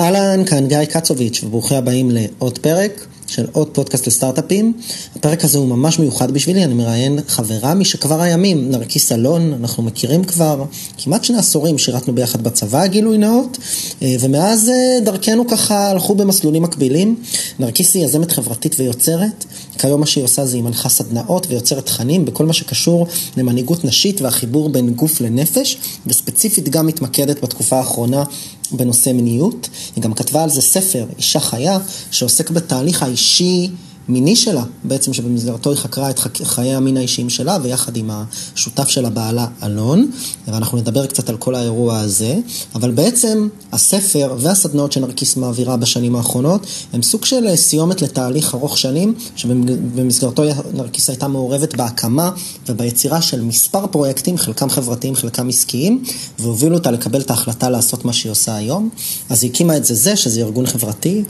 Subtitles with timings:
[0.00, 4.72] אהלן, כאן גיא קצוביץ', וברוכים הבאים לעוד פרק של עוד פודקאסט לסטארט-אפים.
[5.16, 10.24] הפרק הזה הוא ממש מיוחד בשבילי, אני מראיין חברה משכבר הימים, נרקיס אלון, אנחנו מכירים
[10.24, 10.64] כבר
[10.98, 13.58] כמעט שני עשורים, שירתנו ביחד בצבא, גילוי נאות,
[14.02, 17.16] אה, ומאז אה, דרכנו ככה הלכו במסלולים מקבילים.
[17.58, 19.44] נרקיס היא יזמת חברתית ויוצרת,
[19.78, 23.06] כיום מה שהיא עושה זה היא מנחה סדנאות ויוצרת תכנים בכל מה שקשור
[23.36, 28.24] למנהיגות נשית והחיבור בין גוף לנפש, וספציפית גם מתמקדת בתקופה האחרונה
[28.72, 29.68] בנושא מיניות.
[29.96, 31.78] היא גם כתבה על זה ספר, אישה חיה,
[32.10, 33.68] שעוסק בתהליך האישי
[34.08, 39.10] מיני שלה, בעצם שבמסגרתו היא חקרה את חיי המין האישיים שלה, ויחד עם השותף שלה
[39.10, 40.10] בעלה אלון,
[40.46, 42.38] ואנחנו נדבר קצת על כל האירוע הזה,
[42.74, 49.14] אבל בעצם הספר והסדנאות שנרקיס מעבירה בשנים האחרונות, הם סוג של סיומת לתהליך ארוך שנים,
[49.36, 50.42] שבמסגרתו
[50.74, 52.30] נרקיס הייתה מעורבת בהקמה
[52.68, 56.04] וביצירה של מספר פרויקטים, חלקם חברתיים, חלקם עסקיים,
[56.38, 58.88] והובילו אותה לקבל את ההחלטה לעשות מה שהיא עושה היום.
[59.30, 61.24] אז היא הקימה את זה זה, שזה ארגון חברתי.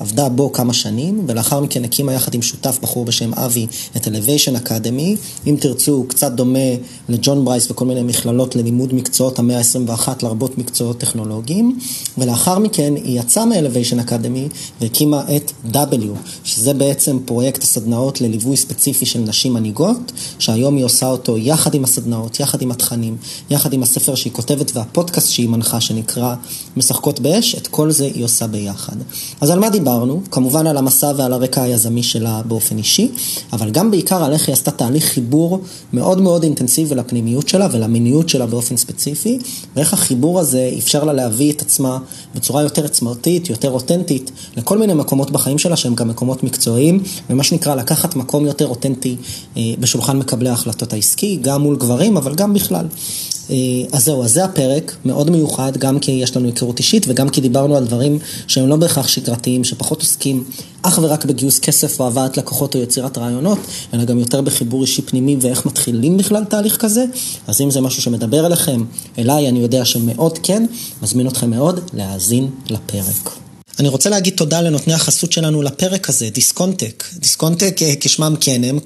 [0.00, 4.66] עבדה בו כמה שנים, ולאחר מכן הקימה יחד עם שותף בחור בשם אבי את Elevation
[4.66, 5.16] Academy.
[5.46, 6.58] אם תרצו, קצת דומה
[7.08, 11.78] לג'ון ברייס וכל מיני מכללות ללימוד מקצועות המאה ה-21, לרבות מקצועות טכנולוגיים.
[12.18, 16.06] ולאחר מכן היא יצאה מ-Elevation Academy והקימה את W,
[16.44, 21.84] שזה בעצם פרויקט הסדנאות לליווי ספציפי של נשים מנהיגות, שהיום היא עושה אותו יחד עם
[21.84, 23.16] הסדנאות, יחד עם התכנים,
[23.50, 26.34] יחד עם הספר שהיא כותבת והפודקאסט שהיא מנחה, שנקרא
[26.76, 28.96] משחקות באש, את כל זה היא עושה ביחד.
[29.40, 29.87] אז על מה דיברנו?
[29.88, 33.10] דיברנו, כמובן על המסע ועל הרקע היזמי שלה באופן אישי,
[33.52, 35.60] אבל גם בעיקר על איך היא עשתה תהליך חיבור
[35.92, 39.38] מאוד מאוד אינטנסיבי לפנימיות שלה ולמיניות שלה באופן ספציפי,
[39.76, 41.98] ואיך החיבור הזה אפשר לה להביא את עצמה
[42.34, 47.42] בצורה יותר עצמרתית, יותר אותנטית, לכל מיני מקומות בחיים שלה שהם גם מקומות מקצועיים, ומה
[47.42, 49.16] שנקרא לקחת מקום יותר אותנטי
[49.56, 52.86] אה, בשולחן מקבלי ההחלטות העסקי, גם מול גברים, אבל גם בכלל.
[53.50, 53.56] אה,
[53.92, 57.40] אז זהו, אז זה הפרק, מאוד מיוחד, גם כי יש לנו היכרות אישית וגם כי
[57.40, 60.44] דיברנו על דברים שהם לא בהכרח שגרתיים, שפחות עוסקים
[60.82, 63.58] אך ורק בגיוס כסף או הבאת לקוחות או יצירת רעיונות,
[63.94, 67.04] אלא גם יותר בחיבור אישי פנימי ואיך מתחילים בכלל תהליך כזה.
[67.46, 68.84] אז אם זה משהו שמדבר אליכם,
[69.18, 70.66] אליי, אני יודע שמאוד כן,
[71.02, 73.30] מזמין אתכם מאוד להאזין לפרק.
[73.78, 77.04] אני רוצה להגיד תודה לנותני החסות שלנו לפרק הזה, דיסקונטק.
[77.18, 78.78] דיסקונטק אה, כשמם כן הם,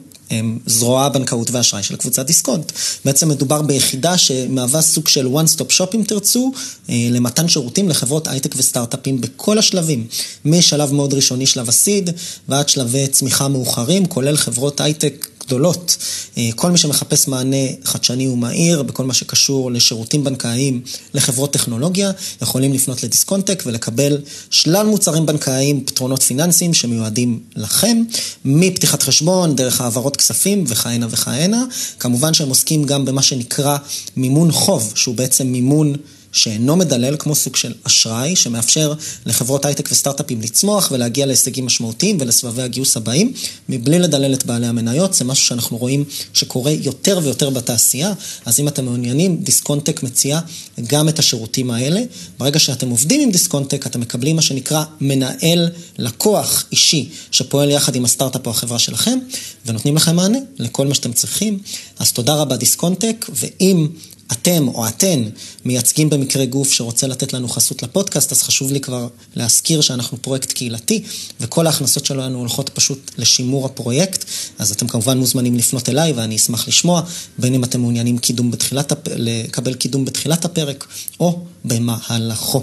[0.66, 2.72] זרוע הבנקאות והאשראי של קבוצת דיסקונט.
[3.04, 6.52] בעצם מדובר ביחידה שמהווה סוג של one stop shop אם תרצו,
[6.90, 10.06] אה, למתן שירותים לחברות הייטק וסטארט-אפים בכל השלבים,
[10.44, 12.10] משלב מאוד ראשוני, שלב ה seed,
[12.48, 15.96] ועד שלבי צמיחה מאוחרים, כולל חברות הייטק גדולות.
[16.38, 20.82] אה, כל מי שמחפש מענה חדשני ומהיר בכל מה שקשור לשירותים בנקאיים
[21.14, 22.10] לחברות טכנולוגיה,
[22.42, 24.18] יכולים לפנות לדיסקונטק ולקבל
[24.50, 28.02] שלל מוצרים בנקאיים, פתרונות פיננסיים שמיועדים לכם,
[28.44, 31.64] מפתיחת חשבון, דרך העברות כספים וכהנה וכהנה.
[31.98, 33.76] כמובן שהם עוסקים גם במה שנקרא
[34.16, 35.94] מימון חוב, שהוא בעצם מימון...
[36.32, 38.92] שאינו מדלל כמו סוג של אשראי, שמאפשר
[39.26, 43.32] לחברות הייטק וסטארט-אפים לצמוח ולהגיע להישגים משמעותיים ולסבבי הגיוס הבאים,
[43.68, 45.14] מבלי לדלל את בעלי המניות.
[45.14, 48.12] זה משהו שאנחנו רואים שקורה יותר ויותר בתעשייה,
[48.44, 50.40] אז אם אתם מעוניינים, דיסקונטק מציע
[50.86, 52.00] גם את השירותים האלה.
[52.38, 55.68] ברגע שאתם עובדים עם דיסקונטק, אתם מקבלים מה שנקרא מנהל
[55.98, 59.18] לקוח אישי, שפועל יחד עם הסטארט-אפ או החברה שלכם,
[59.66, 61.58] ונותנים לכם מענה לכל מה שאתם צריכים.
[61.98, 63.88] אז תודה רבה דיסקונטק, ואם...
[64.32, 65.22] אתם או אתן
[65.64, 70.52] מייצגים במקרה גוף שרוצה לתת לנו חסות לפודקאסט, אז חשוב לי כבר להזכיר שאנחנו פרויקט
[70.52, 71.02] קהילתי,
[71.40, 74.24] וכל ההכנסות שלנו הולכות פשוט לשימור הפרויקט,
[74.58, 77.02] אז אתם כמובן מוזמנים לפנות אליי ואני אשמח לשמוע,
[77.38, 79.08] בין אם אתם מעוניינים קידום בתחילת, הפ...
[79.16, 80.86] לקבל קידום בתחילת הפרק,
[81.20, 82.62] או במהלכו.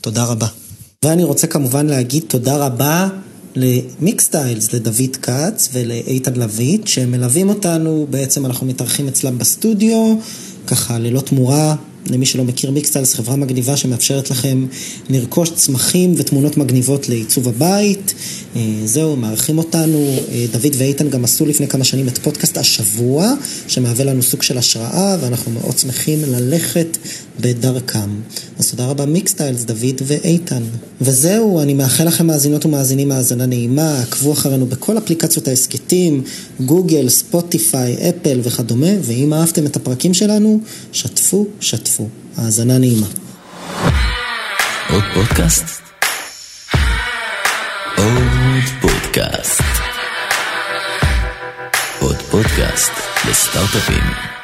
[0.00, 0.46] תודה רבה.
[1.04, 3.08] ואני רוצה כמובן להגיד תודה רבה
[3.56, 10.16] למיקסטיילס, לדוד כץ ולאיתן לויט, שמלווים אותנו, בעצם אנחנו מתארחים אצלם בסטודיו.
[10.68, 11.74] ככה ללא תמורה,
[12.10, 14.66] למי שלא מכיר מיקסטיילס, חברה מגניבה שמאפשרת לכם
[15.10, 18.14] לרכוש צמחים ותמונות מגניבות לעיצוב הבית.
[18.56, 20.16] אה, זהו, מארחים אותנו.
[20.32, 23.32] אה, דוד ואיתן גם עשו לפני כמה שנים את פודקאסט השבוע,
[23.68, 26.96] שמהווה לנו סוג של השראה, ואנחנו מאוד שמחים ללכת
[27.40, 28.10] בדרכם.
[28.58, 30.62] אז תודה רבה מיקסטיילס, דוד ואיתן.
[31.00, 36.22] וזהו, אני מאחל לכם מאזינות ומאזינים האזנה נעימה, עקבו אחרינו בכל אפליקציות ההסכתים,
[36.60, 40.60] גוגל, ספוטיפיי, אפל וכדומה, ואם אהבתם את הפרקים שלנו,
[40.92, 42.08] שתפו, שתפו.
[42.36, 43.06] האזנה נעימה.
[44.90, 45.64] עוד פודקאסט?
[47.96, 49.62] עוד פודקאסט.
[52.00, 52.92] עוד פודקאסט
[53.28, 54.37] לסטארט-אפים.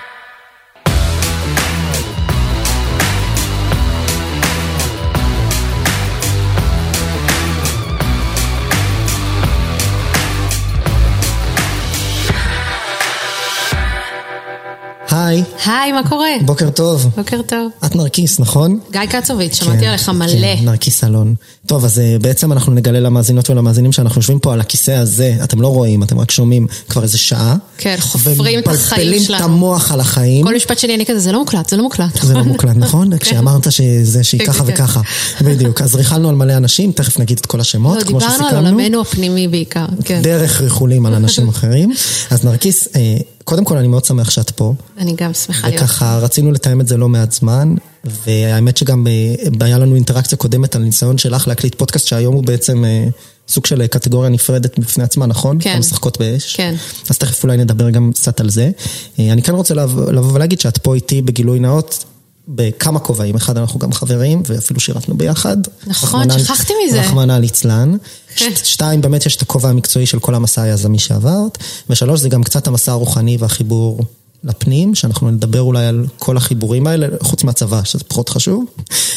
[15.35, 15.45] היי.
[15.67, 15.93] היי.
[15.93, 16.31] מה קורה?
[16.45, 17.11] בוקר טוב.
[17.17, 17.71] בוקר טוב.
[17.85, 18.79] את נרקיס, נכון?
[18.93, 20.57] גיא קצוביץ', שמעתי כן, עליך מלא.
[20.57, 21.35] כן, נרקיס אלון.
[21.67, 25.61] טוב, אז אה, בעצם אנחנו נגלה למאזינות ולמאזינים שאנחנו יושבים פה על הכיסא הזה, אתם
[25.61, 27.57] לא רואים, אתם רק שומעים כבר איזה שעה.
[27.79, 29.45] כן, חופרים את החיים ומפלפלים את שלנו.
[29.45, 30.45] המוח על החיים.
[30.47, 32.23] כל משפט שני אני כזה, זה לא מוקלט, זה לא מוקלט.
[32.23, 33.17] זה לא מוקלט, נכון?
[33.19, 34.73] כשאמרת שזה, שהיא כן, ככה כן.
[34.73, 35.01] וככה.
[35.41, 35.81] בדיוק.
[35.83, 38.69] אז ריכלנו על מלא אנשים, תכף נגיד את כל השמות, לא, כמו דיברנו על שסיכמנו.
[38.69, 40.23] עולמנו הפנימי בעיקר, כן.
[40.23, 41.93] דרך ריכולים על אנשים אחרים.
[42.31, 44.75] אז נרקיס, אה, קודם כל אני מאוד שמח שאת פה.
[44.99, 45.83] אני גם שמחה להיות.
[45.83, 47.75] וככה רצינו לתאם את זה לא מעט זמן,
[48.05, 52.85] והאמת שגם אה, היה לנו אינטראקציה קודמת על ניסיון שלך להקליט פודקאסט שהיום הוא בעצם
[52.85, 53.07] אה,
[53.49, 55.59] סוג של קטגוריה נפרדת בפני עצמה, נכון?
[55.61, 55.77] כן.
[55.77, 56.57] המשחקות באש.
[56.57, 56.75] כן.
[57.11, 58.71] אז תכף אולי נדבר גם קצת על זה.
[59.19, 59.75] אה, אני כן רוצה
[60.13, 62.05] לבוא ולהגיד שאת פה איתי בגילוי נאות.
[62.49, 65.57] בכמה כובעים, אחד אנחנו גם חברים ואפילו שירתנו ביחד.
[65.87, 67.01] נכון, שכחתי מזה.
[67.01, 67.97] רחמנא ליצלן.
[68.37, 71.59] ש- שתיים, באמת יש את הכובע המקצועי של כל המסע היזמי שעברת.
[71.91, 74.01] ושלוש, זה גם קצת המסע הרוחני והחיבור
[74.45, 78.65] לפנים, שאנחנו נדבר אולי על כל החיבורים האלה, חוץ מהצבא, שזה פחות חשוב.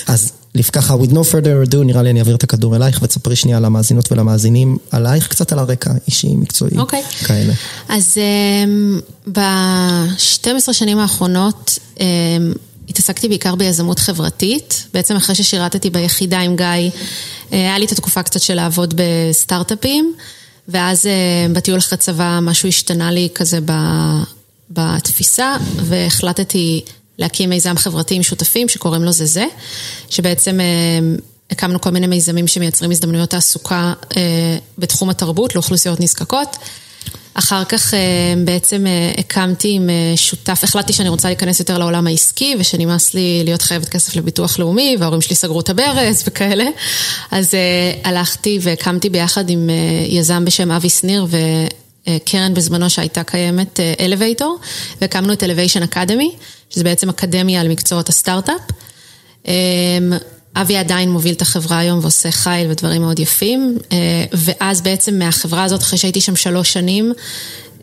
[0.08, 0.32] אז
[0.72, 4.12] ככה, with no further ado, נראה לי אני אעביר את הכדור אלייך, ותספרי שנייה למאזינות
[4.12, 7.04] ולמאזינים עלייך, קצת על הרקע אישי, מקצועי, אוקיי.
[7.04, 7.54] כאלה.
[7.90, 9.00] אז אמ,
[9.32, 12.06] ב-12 שנים האחרונות אמ,
[12.90, 14.88] התעסקתי בעיקר ביזמות חברתית.
[14.94, 16.90] בעצם אחרי ששירתתי ביחידה עם גיא, אה,
[17.52, 20.14] היה לי את התקופה קצת של לעבוד בסטארט-אפים,
[20.68, 23.60] ואז אה, בטיול אחרי צבא משהו השתנה לי כזה
[24.70, 26.82] בתפיסה, והחלטתי
[27.20, 29.46] להקים מיזם חברתי עם שותפים שקוראים לו זה זה,
[30.10, 30.60] שבעצם...
[30.60, 31.16] אמ,
[31.52, 36.58] הקמנו כל מיני מיזמים שמייצרים הזדמנויות תעסוקה אה, בתחום התרבות לאוכלוסיות נזקקות.
[37.40, 38.00] אחר כך אה,
[38.46, 43.42] בעצם אה, הקמתי עם אה, שותף, החלטתי שאני רוצה להיכנס יותר לעולם העסקי ושנמאס לי
[43.44, 46.66] להיות חייבת כסף לביטוח לאומי וההורים שלי סגרו את הברז וכאלה.
[47.32, 47.54] אז
[48.04, 49.70] הלכתי והקמתי ביחד עם
[50.08, 51.28] יזם בשם אבי שניר
[52.08, 54.58] וקרן בזמנו שהייתה קיימת, אלווייטור,
[55.02, 56.36] והקמנו את Elevation Academy,
[56.70, 58.62] שזה בעצם אקדמיה על מקצועות הסטארט-אפ.
[60.62, 63.98] אבי עדיין מוביל את החברה היום ועושה חייל ודברים מאוד יפים, אה,
[64.34, 67.14] ואז בעצם מהחברה הזאת, אחרי שהייתי שם שלוש שנים,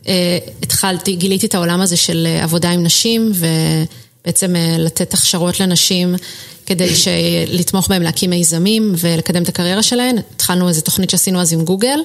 [0.07, 6.15] אה, התחלתי, גיליתי את העולם הזה של אה, עבודה עם נשים, ובעצם לתת הכשרות לנשים
[6.65, 7.07] כדי ש-
[7.47, 10.17] לתמוך בהם להקים מיזמים ולקדם את הקריירה שלהן.
[10.35, 11.99] התחלנו איזו תוכנית שעשינו אז עם גוגל,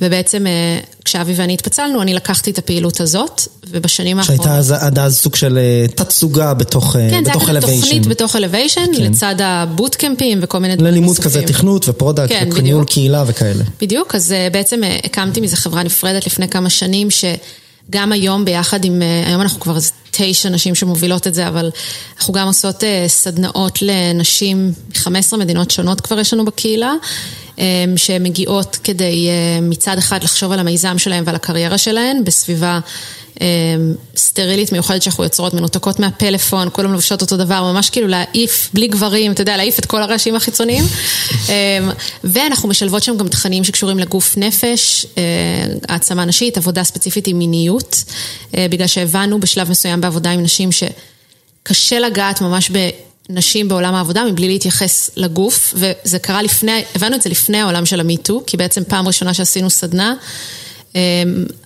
[0.00, 3.40] ובעצם אה, כשאבי ואני התפצלנו, אני לקחתי את הפעילות הזאת,
[3.70, 4.44] ובשנים האחרונות...
[4.44, 7.60] שהייתה אז, עד אז סוג של אה, תת-סוגה בתוך אה, כן, זה Elevation.
[7.60, 11.42] תוכנית בתוך אלוויישן, לצד הבוטקמפים וכל מיני דברים ללימוד כזה.
[11.42, 12.84] תכנות ופרודקט כן, וניהול.
[12.84, 13.64] קהילה וכאלה.
[13.80, 19.40] בדיוק, אז בעצם הקמתי מזה חברה נפרדת לפני כמה שנים, שגם היום ביחד עם, היום
[19.40, 19.76] אנחנו כבר
[20.16, 21.70] תשע נשים שמובילות את זה, אבל
[22.18, 26.94] אנחנו גם עושות אה, סדנאות לנשים מ-15 מדינות שונות כבר יש לנו בקהילה.
[27.58, 32.80] אה, שמגיעות כדי אה, מצד אחד לחשוב על המיזם שלהם ועל הקריירה שלהם בסביבה
[34.16, 39.32] סטרילית מיוחדת שאנחנו יוצרות, מנותקות מהפלאפון, כולם לובשות אותו דבר, ממש כאילו להעיף בלי גברים,
[39.32, 40.84] אתה יודע, להעיף את כל הרעשים החיצוניים.
[41.48, 41.78] אה,
[42.24, 45.22] ואנחנו משלבות שם גם תכנים שקשורים לגוף נפש, אה,
[45.88, 48.04] העצמה נשית, עבודה ספציפית עם מיניות,
[48.56, 52.88] אה, בגלל שהבנו בשלב מסוים בעבודה עם נשים שקשה לגעת ממש ב...
[53.30, 58.00] נשים בעולם העבודה מבלי להתייחס לגוף, וזה קרה לפני, הבנו את זה לפני העולם של
[58.00, 60.16] המיטו, כי בעצם פעם ראשונה שעשינו סדנה, אמ,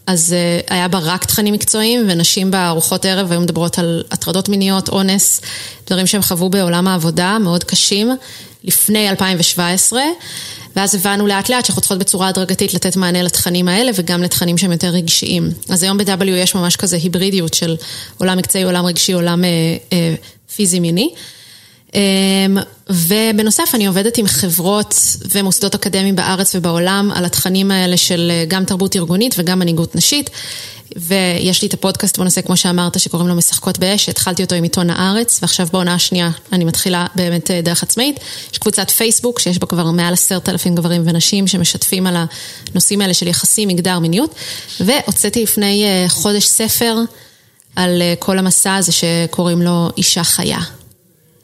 [0.06, 4.88] אז אה, היה בה רק תכנים מקצועיים, ונשים בארוחות ערב היו מדברות על הטרדות מיניות,
[4.88, 5.40] אונס,
[5.86, 8.10] דברים שהם חוו בעולם העבודה, מאוד קשים,
[8.64, 10.02] לפני 2017.
[10.76, 14.72] ואז הבנו לאט לאט שאנחנו צריכות בצורה הדרגתית לתת מענה לתכנים האלה וגם לתכנים שהם
[14.72, 15.50] יותר רגשיים.
[15.68, 17.76] אז היום ב-W יש ממש כזה היברידיות של
[18.18, 19.48] עולם מקצועי, עולם רגשי, עולם אה,
[19.92, 20.14] אה,
[20.54, 21.10] פיזי מיני.
[21.94, 22.58] אמ,
[22.90, 24.94] ובנוסף אני עובדת עם חברות
[25.34, 30.30] ומוסדות אקדמיים בארץ ובעולם על התכנים האלה של אה, גם תרבות ארגונית וגם מנהיגות נשית.
[30.96, 34.90] ויש לי את הפודקאסט בנושא, כמו שאמרת, שקוראים לו משחקות באש, שהתחלתי אותו עם עיתון
[34.90, 38.20] הארץ, ועכשיו בעונה השנייה אני מתחילה באמת אה, דרך עצמאית.
[38.52, 42.16] יש קבוצת פייסבוק שיש בה כבר מעל עשרת אלפים גברים ונשים שמשתפים על
[42.72, 44.34] הנושאים האלה של יחסים, מגדר, מיניות.
[44.80, 46.96] והוצאתי לפני אה, חודש ספר
[47.76, 50.58] על כל המסע הזה שקוראים לו אישה חיה.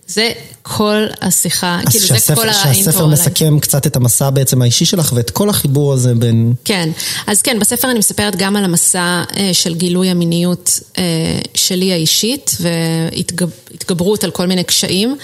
[0.07, 0.33] זה
[0.63, 3.13] כל השיחה, כאילו זה שהספר, כל האינטרו שהספר עליי.
[3.13, 6.53] מסכם קצת את המסע בעצם האישי שלך ואת כל החיבור הזה בין...
[6.65, 6.91] כן,
[7.27, 11.05] אז כן, בספר אני מספרת גם על המסע אה, של גילוי המיניות אה,
[11.55, 15.17] שלי האישית והתגברות על כל מיני קשיים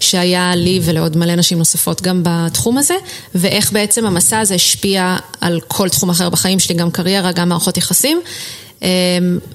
[0.00, 2.94] שהיה לי ולעוד מלא נשים נוספות גם בתחום הזה,
[3.34, 7.76] ואיך בעצם המסע הזה השפיע על כל תחום אחר בחיים שלי, גם קריירה, גם מערכות
[7.76, 8.20] יחסים.
[8.82, 8.88] אה,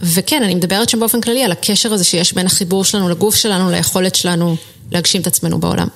[0.01, 3.71] וכן, אני מדברת שם באופן כללי על הקשר הזה שיש בין החיבור שלנו לגוף שלנו,
[3.71, 4.55] ליכולת שלנו
[4.93, 5.87] להגשים את עצמנו בעולם.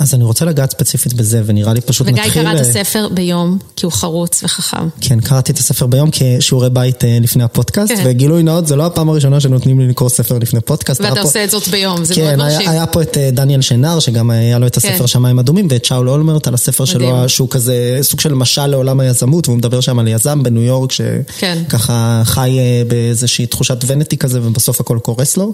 [0.00, 2.42] אז אני רוצה לגעת ספציפית בזה, ונראה לי פשוט וגיא נתחיל...
[2.42, 4.88] קרא את אה, הספר ביום, כי הוא חרוץ וחכם.
[5.00, 8.02] כן, קראתי את הספר ביום כשיעורי בית אה, לפני הפודקאסט, כן.
[8.06, 11.00] וגילוי נאות, זה לא הפעם הראשונה שנותנים לי לקרוא ספר לפני פודקאסט.
[11.00, 12.60] ואתה פה- עושה את זאת ביום, זה מאוד כן, מרשים.
[12.60, 15.06] היה, היה פה את אה, דניאל שנר, שגם היה לו את הספר כן.
[15.06, 16.98] שמיים אדומים, ואת שאול אולמרט על הספר מדהים.
[17.00, 20.90] שלו, שהוא כזה סוג של משל לעולם היזמות, והוא מדבר שם על יזם בניו יורק,
[21.38, 21.58] כן.
[21.68, 25.52] שככה חי אה, באיזושהי תחושת vanity כזה, ובסוף הכל קורס לו,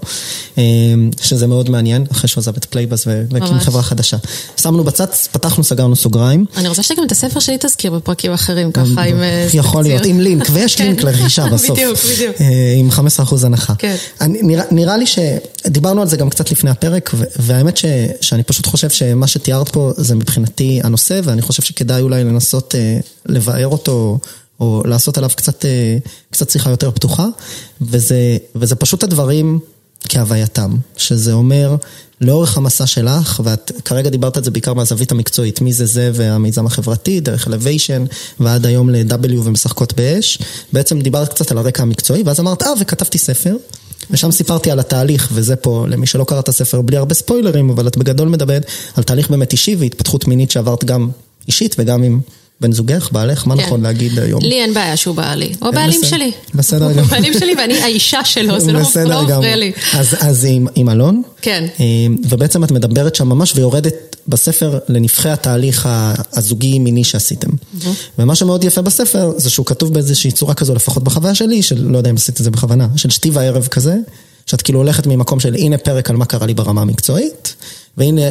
[1.21, 3.59] שזה מאוד מעניין, אחרי שהוא עזב את פלייבאז ו- והקים.
[3.59, 4.17] חברה חדשה.
[4.57, 6.45] שמנו בצד, פתחנו, סגרנו סוגריים.
[6.57, 9.23] אני רוצה שגם את הספר שלי תזכיר בפרקים אחרים, ככה עם...
[9.23, 9.97] אה, יכול תקציר.
[9.97, 10.85] להיות, עם לינק, ויש כן.
[10.85, 11.79] לינק לרכישה בסוף.
[11.79, 12.41] בדיוק, בדיוק.
[12.41, 13.75] אה, עם 15% הנחה.
[13.79, 13.97] כן.
[14.71, 17.85] נראה, לי שדיברנו על זה גם קצת לפני הפרק, והאמת ש,
[18.21, 22.99] שאני פשוט חושב שמה שתיארת פה זה מבחינתי הנושא, ואני חושב שכדאי אולי לנסות אה,
[23.27, 24.19] לבאר אותו,
[24.61, 25.97] או לעשות עליו קצת, אה,
[26.31, 27.27] קצת שיחה יותר פתוחה,
[27.81, 29.59] וזה, וזה פשוט הדברים
[30.09, 31.77] כהווייתם, שזה אומר,
[32.21, 36.67] לאורך המסע שלך, ואת כרגע דיברת על זה בעיקר מהזווית המקצועית, מי זה זה והמיזם
[36.67, 38.05] החברתי, דרך אלוויישן,
[38.41, 40.39] ועד היום ל-W ומשחקות באש,
[40.73, 43.57] בעצם דיברת קצת על הרקע המקצועי, ואז אמרת, אה, וכתבתי ספר.
[44.11, 47.87] ושם סיפרתי על התהליך, וזה פה, למי שלא קרא את הספר, בלי הרבה ספוילרים, אבל
[47.87, 51.09] את בגדול מדברת על תהליך באמת אישי והתפתחות מינית שעברת גם
[51.47, 52.21] אישית וגם עם
[52.61, 53.63] בן זוגך, בעלך, מה כן.
[53.63, 54.43] נכון להגיד היום?
[54.43, 55.53] לי אין בעיה שהוא בעלי.
[55.61, 56.11] הוא הבעלים בסדר.
[56.17, 56.33] שלי.
[56.55, 57.05] בסדר הוא גמור.
[57.05, 59.57] הבעלים שלי ואני האישה שלו, זה לא לא מפריע.
[59.57, 59.73] לי.
[59.95, 61.65] אז, אז עם, עם אלון, כן.
[62.29, 63.95] ובעצם את מדברת שם ממש ויורדת
[64.29, 67.51] בספר לנבחי התהליך ה- הזוגי-מיני שעשיתם.
[68.19, 71.99] ומה שמאוד יפה בספר זה שהוא כתוב באיזושהי צורה כזו, לפחות בחוויה שלי, של לא
[71.99, 73.95] יודע אם עשית את זה בכוונה, של שתי וערב כזה,
[74.47, 77.55] שאת כאילו הולכת ממקום של הנה פרק על מה קרה לי ברמה המקצועית,
[77.97, 78.23] והנה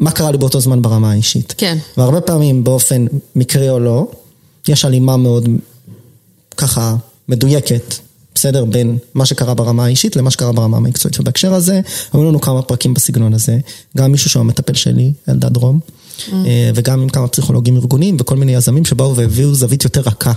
[0.00, 1.54] מה קרה לי באותו זמן ברמה האישית.
[1.58, 1.78] כן.
[1.96, 3.06] והרבה פעמים באופן
[3.36, 4.06] מקרי או לא,
[4.68, 5.48] יש הלימה מאוד
[6.56, 6.96] ככה
[7.28, 7.94] מדויקת,
[8.34, 8.64] בסדר?
[8.64, 11.20] בין מה שקרה ברמה האישית למה שקרה ברמה המקצועית.
[11.20, 11.80] ובהקשר הזה,
[12.12, 13.58] היו לנו כמה פרקים בסגנון הזה,
[13.96, 15.80] גם מישהו שהוא המטפל שלי, אלדד רום,
[16.32, 20.32] אה, וגם עם כמה פסיכולוגים ארגוניים וכל מיני יזמים שבאו והביאו זווית יותר רכה,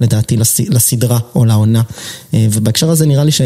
[0.00, 1.82] לדעתי, לס- לסדרה או לעונה.
[2.34, 3.40] אה, ובהקשר הזה נראה לי ש...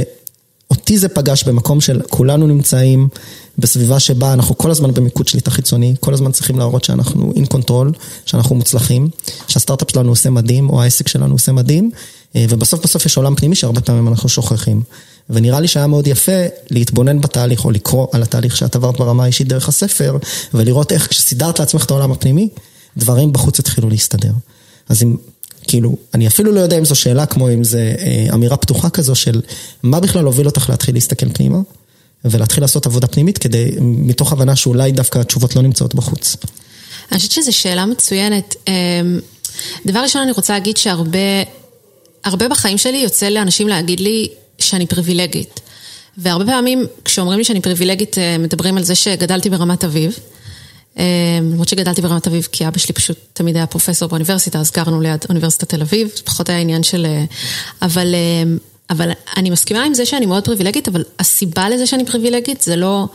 [0.71, 3.09] אותי זה פגש במקום של כולנו נמצאים
[3.59, 7.99] בסביבה שבה אנחנו כל הזמן במיקוד שליטה חיצוני, כל הזמן צריכים להראות שאנחנו in control,
[8.27, 9.09] שאנחנו מוצלחים,
[9.49, 11.91] שהסטארט-אפ שלנו עושה מדהים, או העסק שלנו עושה מדהים,
[12.37, 14.83] אה, ובסוף בסוף יש עולם פנימי שהרבה פעמים אנחנו שוכחים.
[15.31, 16.33] ונראה לי שהיה מאוד יפה
[16.71, 20.17] להתבונן בתהליך, או לקרוא על התהליך שאת עברת ברמה האישית דרך הספר,
[20.55, 22.49] ולראות איך כשסידרת לעצמך את העולם הפנימי,
[22.97, 24.33] דברים בחוץ התחילו להסתדר.
[24.89, 25.17] אז אם,
[25.71, 29.15] כאילו, אני אפילו לא יודע אם זו שאלה כמו אם זה אה, אמירה פתוחה כזו
[29.15, 29.41] של
[29.83, 31.59] מה בכלל הוביל אותך להתחיל להסתכל פנימה,
[32.25, 36.37] ולהתחיל לעשות עבודה פנימית כדי, מתוך הבנה שאולי דווקא התשובות לא נמצאות בחוץ.
[37.13, 38.57] אני חושבת שזו שאלה מצוינת.
[38.69, 39.21] אמ,
[39.87, 41.19] דבר ראשון, אני רוצה להגיד שהרבה
[42.25, 45.61] הרבה בחיים שלי יוצא לאנשים להגיד לי שאני פריבילגית.
[46.19, 50.19] והרבה פעמים כשאומרים לי שאני פריבילגית, אה, מדברים על זה שגדלתי ברמת אביב.
[50.97, 51.03] אמ,
[51.53, 55.25] למרות שגדלתי ברמת אביב, כי אבא שלי פשוט תמיד היה פרופסור באוניברסיטה, אז גרנו ליד
[55.29, 57.07] אוניברסיטת תל אביב, זה פחות היה עניין של...
[57.07, 57.25] אה,
[57.83, 58.59] אבל, אמ,
[58.91, 63.07] אבל אני מסכימה עם זה שאני מאוד פריבילגית, אבל הסיבה לזה שאני פריבילגית זה לא,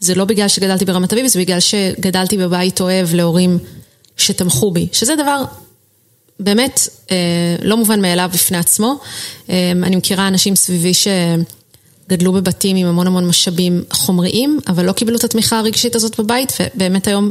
[0.00, 3.58] זה לא בגלל שגדלתי ברמת אביב, זה בגלל שגדלתי בבית אוהב להורים
[4.16, 5.44] שתמכו בי, שזה דבר
[6.40, 7.16] באמת אה,
[7.62, 8.98] לא מובן מאליו בפני עצמו.
[9.50, 10.92] אה, אני מכירה אנשים סביבי
[12.08, 16.52] שגדלו בבתים עם המון המון משאבים חומריים, אבל לא קיבלו את התמיכה הרגשית הזאת בבית,
[16.74, 17.30] ובאמת היום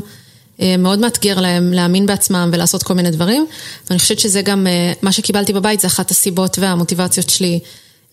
[0.62, 3.46] אה, מאוד מאתגר להם להאמין בעצמם ולעשות כל מיני דברים.
[3.89, 7.60] ואני חושבת שזה גם, אה, מה שקיבלתי בבית זה אחת הסיבות והמוטיבציות שלי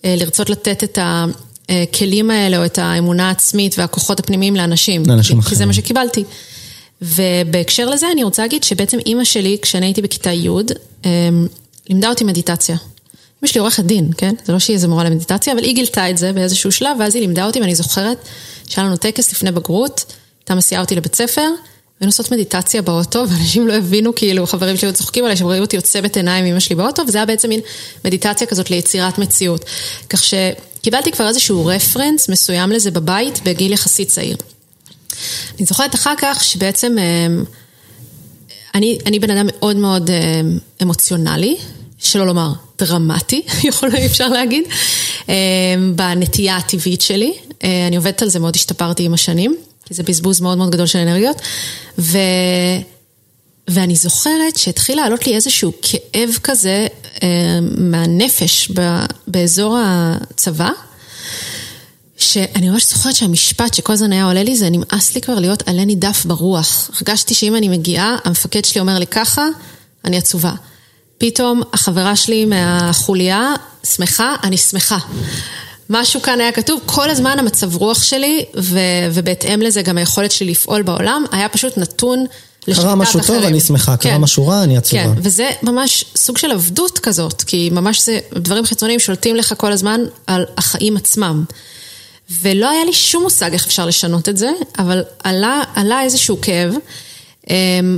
[0.05, 5.03] אה, לרצות לתת את הכלים האלה, או את האמונה העצמית והכוחות הפנימיים לאנשים.
[5.07, 5.69] לאנשים כי- כי זה אחרים.
[5.69, 6.25] מה שקיבלתי.
[7.03, 10.49] ובהקשר לזה אני רוצה להגיד שבעצם אימא שלי, כשאני הייתי בכיתה י',
[11.91, 12.77] לימדה אותי מדיטציה.
[13.45, 14.35] אמא שלי עורכת דין, כן?
[14.45, 17.21] זה לא שהיא איזה מורה למדיטציה, אבל היא גילתה את זה באיזשהו שלב, ואז היא
[17.21, 18.19] לימדה אותי, ואני זוכרת
[18.69, 20.05] שהיה לנו טקס לפני בגרות,
[20.41, 24.89] הייתה מסיעה אותי לבית ספר, והיינו עושות מדיטציה באוטו, ואנשים לא הבינו, כאילו, חברים שלי
[24.89, 27.49] היו צוחקים עליי, שהם ראו אותי עוצמת עיניים עם אמא שלי באוטו, וזה היה בעצם
[27.49, 27.61] מין
[28.05, 29.65] מדיטציה כזאת ליצירת מציאות.
[30.09, 34.37] כך שקיבלתי כבר איזשהו רפרנס מסוים לזה בבית, בגיל יחסית צעיר.
[35.59, 37.45] אני זוכרת אחר כך שבעצם אמ,
[38.75, 41.57] אני, אני בן אדם מאוד מאוד אמ, אמוציונלי,
[42.05, 44.65] שלא לומר דרמטי, יכול, אפשר להגיד,
[45.29, 45.33] אמ,
[45.97, 47.35] בנטייה הטבעית שלי.
[47.65, 50.87] אה, אני עובדת על זה, מאוד השתפרתי עם השנים, כי זה בזבוז מאוד מאוד גדול
[50.87, 51.37] של אנרגיות.
[51.99, 52.19] ו...
[53.69, 56.87] ואני זוכרת שהתחיל לעלות לי איזשהו כאב כזה
[57.23, 57.29] אה,
[57.79, 58.81] מהנפש ב,
[59.27, 60.71] באזור הצבא.
[62.17, 65.85] שאני ממש זוכרת שהמשפט שכל הזמן היה עולה לי זה נמאס לי כבר להיות עלה
[65.85, 66.91] נידף ברוח.
[66.97, 69.47] הרגשתי שאם אני מגיעה, המפקד שלי אומר לי ככה,
[70.05, 70.53] אני עצובה.
[71.27, 73.55] פתאום החברה שלי מהחוליה
[73.97, 74.99] שמחה, אני שמחה.
[75.91, 78.79] משהו כאן היה כתוב, כל הזמן המצב רוח שלי, ו,
[79.13, 82.19] ובהתאם לזה גם היכולת שלי לפעול בעולם, היה פשוט נתון
[82.69, 82.87] לשליטת אחרים.
[82.87, 84.21] קרה משהו טוב, אני שמחה, קרה כן.
[84.21, 85.03] משהו רע, אני עצובה.
[85.03, 89.73] כן, וזה ממש סוג של עבדות כזאת, כי ממש זה, דברים חיצוניים שולטים לך כל
[89.73, 91.45] הזמן על החיים עצמם.
[92.43, 96.75] ולא היה לי שום מושג איך אפשר לשנות את זה, אבל עלה, עלה איזשהו כאב,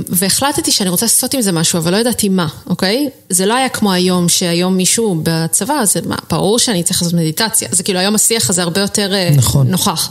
[0.09, 3.09] והחלטתי שאני רוצה לעשות עם זה משהו, אבל לא ידעתי מה, אוקיי?
[3.29, 7.67] זה לא היה כמו היום, שהיום מישהו בצבא, זה מה, ברור שאני צריך לעשות מדיטציה.
[7.71, 9.67] זה כאילו היום השיח הזה הרבה יותר אה, נכון.
[9.67, 10.09] נוכח.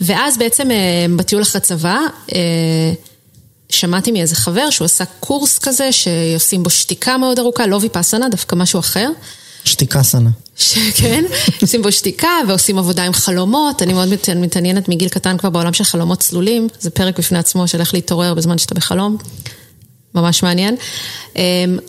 [0.00, 0.76] ואז בעצם אה,
[1.16, 1.98] בטיול אחרי צבא,
[2.34, 2.38] אה,
[3.70, 8.56] שמעתי מאיזה חבר שהוא עשה קורס כזה, שעושים בו שתיקה מאוד ארוכה, לא ויפאסנה, דווקא
[8.56, 9.10] משהו אחר.
[9.68, 10.30] שתיקה סנה.
[10.56, 11.24] שכן,
[11.62, 15.72] עושים בו שתיקה ועושים עבודה עם חלומות, אני מאוד מת- מתעניינת מגיל קטן כבר בעולם
[15.72, 19.16] של חלומות צלולים, זה פרק בפני עצמו של איך להתעורר בזמן שאתה בחלום,
[20.14, 20.76] ממש מעניין.
[21.36, 21.42] אמ,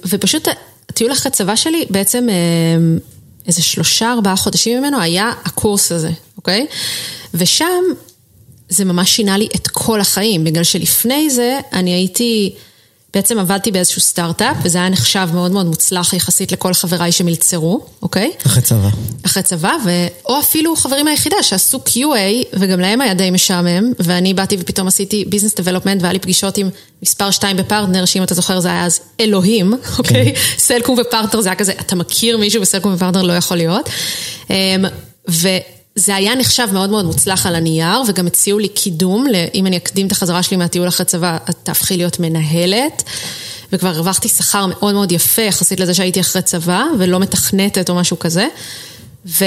[0.10, 0.48] ופשוט
[0.90, 2.98] הטיול אחרי צבא שלי, בעצם אמ,
[3.48, 6.66] איזה שלושה ארבעה חודשים ממנו היה הקורס הזה, אוקיי?
[7.34, 7.84] ושם
[8.70, 12.56] זה ממש שינה לי את כל החיים, בגלל שלפני זה אני הייתי,
[13.14, 18.32] בעצם עבדתי באיזשהו סטארט-אפ, וזה היה נחשב מאוד מאוד מוצלח יחסית לכל חבריי שמלצרו, אוקיי?
[18.46, 18.90] אחרי צבא.
[19.26, 19.90] אחרי צבא, ו...
[20.26, 25.26] או אפילו חברים מהיחידה שעשו QA, וגם להם היה די משעמם, ואני באתי ופתאום עשיתי
[25.26, 26.70] business development, והיה לי פגישות עם
[27.04, 30.34] מספר 2 בפרטנר, שאם אתה זוכר זה היה אז אלוהים, אוקיי?
[30.58, 33.90] סלקום ופרטנר זה היה כזה, אתה מכיר מישהו בסלקום ופרטנר לא יכול להיות.
[34.50, 34.86] אמ,
[35.98, 40.08] וזה היה נחשב מאוד מאוד מוצלח על הנייר, וגם הציעו לי קידום, אם אני אקדים
[40.08, 43.04] את החזרה שלי מהטיול אחרי צבא, את תהפכי להיות מנהלת.
[43.72, 48.20] וכבר הרווחתי שכר מאוד מאוד יפה יחסית לזה שהייתי אחרי צבא, ולא מתכנתת או משהו
[48.20, 48.48] כזה.
[49.26, 49.46] ו...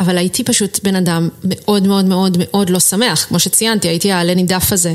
[0.00, 4.34] אבל הייתי פשוט בן אדם מאוד מאוד מאוד מאוד לא שמח, כמו שציינתי, הייתי העלה
[4.34, 4.94] נידף הזה.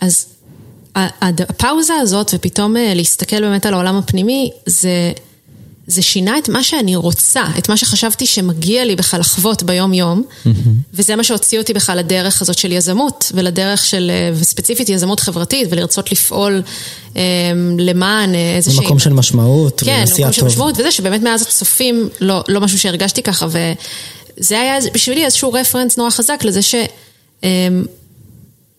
[0.00, 0.26] אז
[0.94, 5.12] הפאוזה הזאת, ופתאום אה, להסתכל באמת על העולם הפנימי, זה,
[5.90, 10.22] זה שינה את מה שאני רוצה, את מה שחשבתי שמגיע לי בכלל לחוות ביום-יום,
[10.94, 15.68] וזה מה שהוציא אותי בכלל לדרך הזאת של יזמות, ולדרך של, אה, וספציפית יזמות חברתית,
[15.70, 16.62] ולרצות לפעול
[17.16, 17.22] אה,
[17.78, 18.80] למען אה, איזושהי...
[18.80, 20.48] במקום של משמעות, כן, ועשייה מקום של טוב.
[20.48, 25.96] משמעות, וזה שבאמת מאז הצופים, לא, לא משהו שהרגשתי ככה, וזה היה בשבילי איזשהו רפרנס
[25.96, 26.74] נורא חזק לזה ש...
[27.42, 27.84] אמ,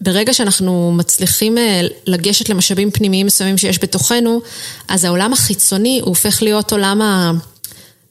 [0.01, 4.41] ברגע שאנחנו מצליחים אה, לגשת למשאבים פנימיים מסוימים שיש בתוכנו,
[4.88, 7.32] אז העולם החיצוני הוא הופך להיות עולם ה...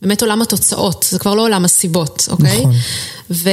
[0.02, 2.60] באמת עולם התוצאות, זה כבר לא עולם הסיבות, אוקיי?
[2.60, 2.72] נכון.
[3.30, 3.50] ו...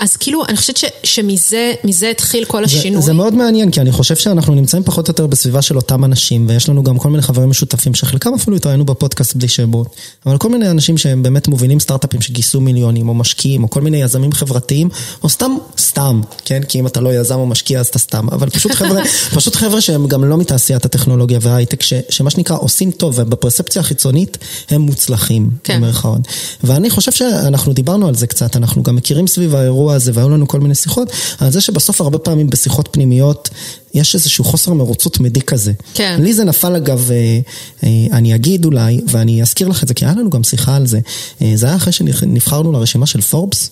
[0.00, 3.02] אז כאילו, אני חושבת ש, שמזה מזה התחיל כל זה, השינוי.
[3.02, 6.46] זה מאוד מעניין, כי אני חושב שאנחנו נמצאים פחות או יותר בסביבה של אותם אנשים,
[6.48, 10.48] ויש לנו גם כל מיני חברים משותפים, שחלקם אפילו התראינו בפודקאסט בלי שמות, אבל כל
[10.48, 14.88] מיני אנשים שהם באמת מובילים סטארט-אפים שגייסו מיליונים, או משקיעים, או כל מיני יזמים חברתיים,
[15.22, 16.62] או סתם, סתם, כן?
[16.62, 19.02] כי אם אתה לא יזם או משקיע אז אתה סתם, אבל פשוט חבר'ה,
[19.36, 24.38] פשוט חבר'ה שהם גם לא מתעשיית הטכנולוגיה וההייטק, ש, שמה שנקרא עושים טוב, ובפרספציה החיצונית
[24.70, 25.76] הם מוצלחים, כן.
[25.76, 26.20] במרכאות.
[26.64, 30.48] ואני חושב שאנחנו דיברנו על זה קצת, אנחנו גם מכירים סביב האירוע הזה, והיו לנו
[30.48, 33.48] כל מיני שיחות, על זה שבסוף הרבה פעמים בשיחות פנימיות,
[33.94, 35.72] יש איזשהו חוסר מרוצות תמידי כזה.
[35.94, 36.20] כן.
[36.22, 37.40] לי זה נפל אגב, אה,
[37.84, 40.86] אה, אני אגיד אולי, ואני אזכיר לך את זה, כי היה לנו גם שיחה על
[40.86, 41.00] זה.
[41.42, 43.70] אה, זה היה אחרי שנבחרנו לרשימה של פורבס.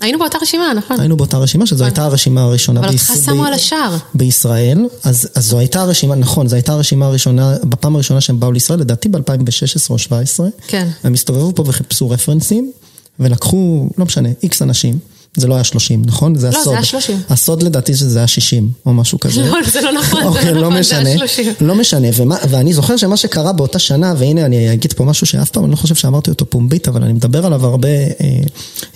[0.00, 1.00] היינו באותה רשימה, נכון?
[1.00, 3.96] היינו באותה רשימה, שזו הייתה הרשימה הראשונה אבל אותך שמו על השער.
[4.14, 8.52] בישראל, אז, אז זו הייתה הרשימה, נכון, זו הייתה הרשימה הראשונה, בפעם הראשונה שהם באו
[8.52, 10.48] לישראל, לדעתי ב-2016 או 2017.
[10.66, 10.88] כן.
[11.04, 12.72] הם הסתובבו פה וחיפשו רפרנסים,
[13.20, 14.98] ולקחו, לא משנה, איקס אנשים.
[15.36, 16.34] זה לא היה 30, נכון?
[16.34, 16.64] זה לא, הסוד.
[16.64, 17.20] זה היה 30.
[17.28, 19.42] הסוד לדעתי שזה היה 60, או משהו כזה.
[19.42, 21.18] לא, זה לא נכון, זה אוקיי, לא לא נכון, זה היה משנה.
[21.18, 21.52] 30.
[21.60, 25.50] לא משנה, ומה, ואני זוכר שמה שקרה באותה שנה, והנה אני אגיד פה משהו שאף
[25.50, 28.04] פעם אני לא חושב שאמרתי אותו פומבית, אבל אני מדבר עליו הרבה, אה,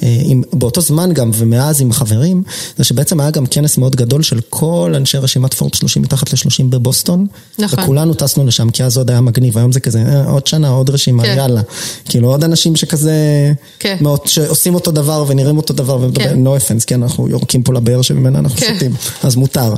[0.02, 2.42] אה, עם, באותו זמן גם, ומאז עם חברים,
[2.78, 6.64] זה שבעצם היה גם כנס מאוד גדול של כל אנשי רשימת פורט 30 מתחת ל-30
[6.68, 7.26] בבוסטון.
[7.58, 7.84] נכון.
[7.84, 10.90] וכולנו טסנו לשם, כי אז עוד היה מגניב, היום זה כזה, אה, עוד שנה, עוד
[10.90, 11.34] רשימה, כן.
[11.36, 11.60] יאללה.
[12.04, 13.12] כאילו עוד אנשים שכזה,
[13.78, 13.96] כן.
[14.00, 16.46] מאוד, שעושים אותו דבר ונראים אותו דבר, ומדבר, כן.
[16.46, 18.72] no offense, כן, אנחנו יורקים פה לבאר שממנה אנחנו כן.
[18.74, 18.92] שותים.
[19.22, 19.74] אז מותר.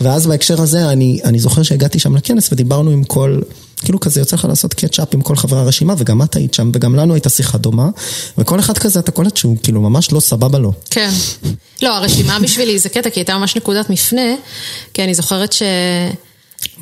[0.00, 3.40] ואז בהקשר הזה, אני, אני זוכר שהגעתי שם לכנס ודיברנו עם כל,
[3.84, 6.94] כאילו כזה יוצא לך לעשות קאצ'אפ עם כל חברי הרשימה, וגם את היית שם, וגם
[6.96, 7.88] לנו הייתה שיחה דומה,
[8.38, 10.72] וכל אחד כזה, אתה קולט שהוא כאילו ממש לא סבבה לו.
[10.90, 11.10] כן.
[11.82, 14.34] לא, הרשימה בשבילי זה קטע, כי הייתה ממש נקודת מפנה,
[14.94, 15.62] כי אני זוכרת ש...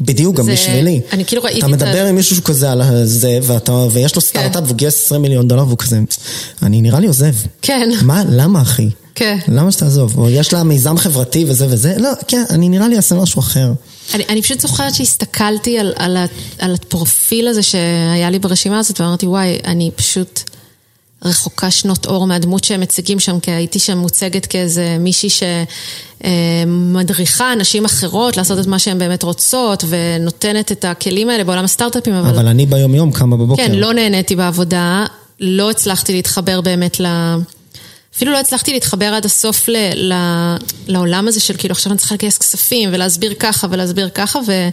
[0.01, 1.01] בדיוק, גם זה- בשבילי.
[1.13, 4.21] אני כאילו ראיתי אתה את ה- מדבר עם מישהו כזה על זה, ואתה, ויש לו
[4.23, 6.01] סטארט-אפ, והוא גייס 20 מיליון דולר, והוא כזה,
[6.63, 7.35] אני נראה לי עוזב.
[7.63, 7.91] כן.
[8.03, 8.89] מה, למה אחי?
[9.15, 9.39] כן.
[9.49, 10.19] למה שתעזוב?
[10.19, 11.95] או יש לה מיזם חברתי וזה וזה?
[11.99, 13.73] לא, כן, אני נראה לי אעשה משהו אחר.
[14.15, 16.17] אני, אני פשוט זוכרת שהסתכלתי על, על,
[16.59, 20.41] על הפרופיל הזה שהיה לי ברשימה הזאת, ואמרתי, וואי, אני פשוט
[21.25, 25.29] רחוקה שנות אור מהדמות שהם מציגים שם, כי הייתי שם מוצגת כאיזה מישהי
[26.25, 32.15] שמדריכה נשים אחרות לעשות את מה שהן באמת רוצות, ונותנת את הכלים האלה בעולם הסטארט-אפים,
[32.15, 33.63] אבל, אבל אני ביום יום קמה בבוקר.
[33.67, 35.05] כן, לא נהניתי בעבודה.
[35.41, 37.07] לא הצלחתי להתחבר באמת ל...
[38.17, 40.15] אפילו לא הצלחתי להתחבר עד הסוף ל, ל,
[40.87, 44.69] לעולם הזה של כאילו עכשיו אני צריכה לגייס כספים ולהסביר ככה ולהסביר ככה ו,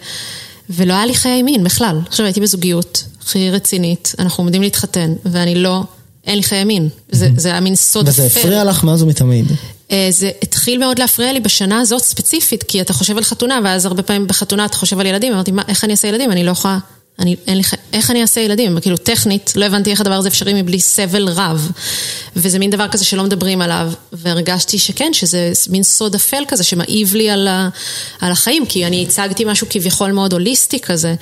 [0.69, 1.99] ולא היה לי חיי מין בכלל.
[2.07, 5.83] עכשיו הייתי בזוגיות הכי רצינית, אנחנו עומדים להתחתן ואני לא,
[6.25, 6.89] אין לי חיי מין.
[7.11, 8.39] זה, זה היה מין סוד וזה אפל.
[8.39, 9.45] הפריע לך מאז ומתמיד.
[9.91, 13.85] אה, זה התחיל מאוד להפריע לי בשנה הזאת ספציפית, כי אתה חושב על חתונה, ואז
[13.85, 16.31] הרבה פעמים בחתונה אתה חושב על ילדים, אמרתי, מה, איך אני אעשה ילדים?
[16.31, 16.77] אני לא יכולה,
[17.19, 18.79] אני, אין לי, איך אני אעשה ילדים?
[18.79, 21.71] כאילו, טכנית, לא הבנתי איך הדבר הזה אפשרי מבלי סבל רב.
[22.35, 27.15] וזה מין דבר כזה שלא מדברים עליו, והרגשתי שכן, שזה מין סוד אפל כזה שמעיב
[27.15, 27.69] לי על, ה,
[28.21, 31.15] על החיים, כי אני הצגתי משהו כביכול מאוד הוליסטי כזה.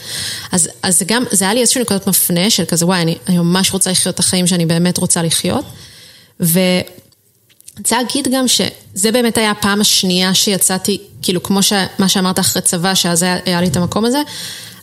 [0.52, 3.74] אז, אז גם, זה היה לי איזושהי נקודת מפנה של כזה, וואי, אני, אני ממש
[3.74, 5.66] רוצה לחיות את החיים שאני באמת רוצה לחיות.
[6.40, 6.60] ו...
[7.78, 11.74] אני רוצה להגיד גם שזה באמת היה הפעם השנייה שיצאתי, כאילו כמו ש...
[12.00, 14.22] מה שאמרת אחרי צבא, שאז היה, היה לי את המקום הזה,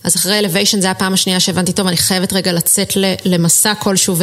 [0.05, 2.93] אז אחרי אלוויישן זה הפעם השנייה שהבנתי, טוב, אני חייבת רגע לצאת.
[3.25, 4.17] למסע כלשהו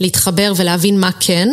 [0.00, 1.48] ולהתחבר ולהבין מה כן,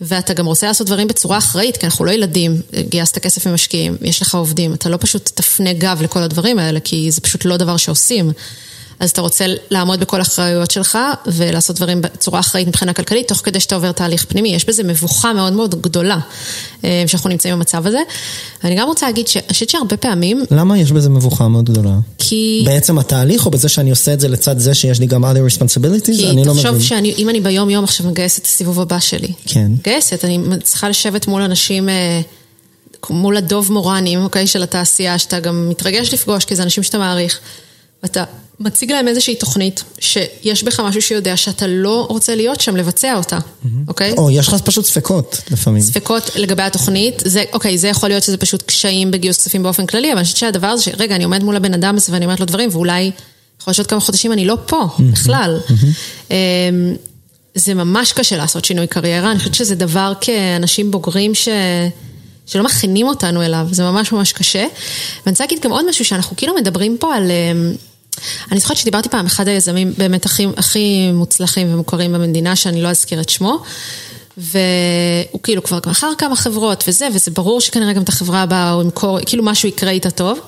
[0.00, 4.22] ואתה גם רוצה לעשות דברים בצורה אחראית, כי אנחנו לא ילדים, גייסת כסף ממשקיעים, יש
[4.22, 7.76] לך עובדים, אתה לא פשוט תפנה גב לכל הדברים האלה, כי זה פשוט לא דבר
[7.76, 8.32] שעושים.
[9.00, 13.60] אז אתה רוצה לעמוד בכל האחריות שלך ולעשות דברים בצורה אחראית מבחינה כלכלית, תוך כדי
[13.60, 14.48] שאתה עובר תהליך פנימי.
[14.48, 16.18] יש בזה מבוכה מאוד מאוד גדולה
[16.84, 17.98] אה, שאנחנו נמצאים במצב הזה.
[18.64, 21.98] ואני גם רוצה להגיד שאני חושבת שהרבה פעמים, למה יש בזה מבוכה מאוד גדולה?
[22.18, 22.62] כי...
[22.66, 26.16] בעצם התהליך, או בזה שאני עושה את זה לצד זה שיש לי גם other responsibilities?
[26.16, 26.82] כי אני לא תחשוב מבין.
[26.82, 29.32] שאם אני ביום יום עכשיו מגייסת את הסיבוב הבא שלי.
[29.46, 29.72] כן.
[29.78, 32.20] מגייסת, אני צריכה לשבת מול אנשים, אה,
[33.10, 37.40] מול הדוב מורנים, אוקיי, של התעשייה, שאתה גם מתרגש לפגוש, כי זה אנשים שאתה מעריך.
[38.02, 38.24] ואתה
[38.60, 43.38] מציג להם איזושהי תוכנית, שיש בך משהו שיודע שאתה לא רוצה להיות שם, לבצע אותה,
[43.88, 44.14] אוקיי?
[44.18, 45.82] או, יש לך פשוט ספקות לפעמים.
[45.82, 50.08] ספקות לגבי התוכנית, זה, אוקיי, זה יכול להיות שזה פשוט קשיים בגיוס כספים באופן כללי,
[50.08, 52.46] אבל אני חושבת שהדבר הזה, שרגע, אני עומד מול הבן אדם הזה ואני אומרת לו
[52.46, 53.10] דברים, ואולי,
[53.60, 55.58] יכול להיות שעוד כמה חודשים אני לא פה, בכלל.
[56.30, 56.36] אמ,
[57.54, 61.48] זה ממש קשה לעשות שינוי קריירה, אני חושבת שזה דבר כאנשים בוגרים ש...
[62.46, 64.58] שלא מכינים אותנו אליו, זה ממש ממש קשה.
[64.58, 67.30] ואני רוצה להגיד גם עוד משהו, שאנחנו כאילו מדברים פה על...
[68.52, 73.20] אני זוכרת שדיברתי פעם, אחד היזמים באמת הכי, הכי מוצלחים ומוכרים במדינה, שאני לא אזכיר
[73.20, 73.62] את שמו,
[74.36, 78.82] והוא כאילו כבר מכר כמה חברות וזה, וזה ברור שכנראה גם את החברה הבאה הוא
[78.82, 80.40] ימכור, כאילו משהו יקרה איתה טוב.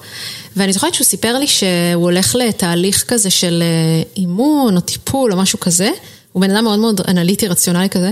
[0.57, 5.37] ואני זוכרת שהוא סיפר לי שהוא הולך לתהליך כזה של אה, אימון או טיפול או
[5.37, 5.91] משהו כזה.
[6.33, 8.11] הוא בן אדם מאוד מאוד אנליטי, רציונלי כזה.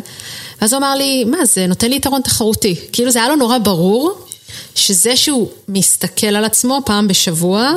[0.61, 2.77] ואז הוא אמר לי, מה, זה נותן לי יתרון תחרותי.
[2.93, 4.19] כאילו זה היה לו נורא ברור,
[4.75, 7.73] שזה שהוא מסתכל על עצמו פעם בשבוע,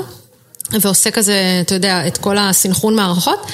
[0.81, 3.45] ועושה כזה, אתה יודע, את כל הסנכרון מערכות,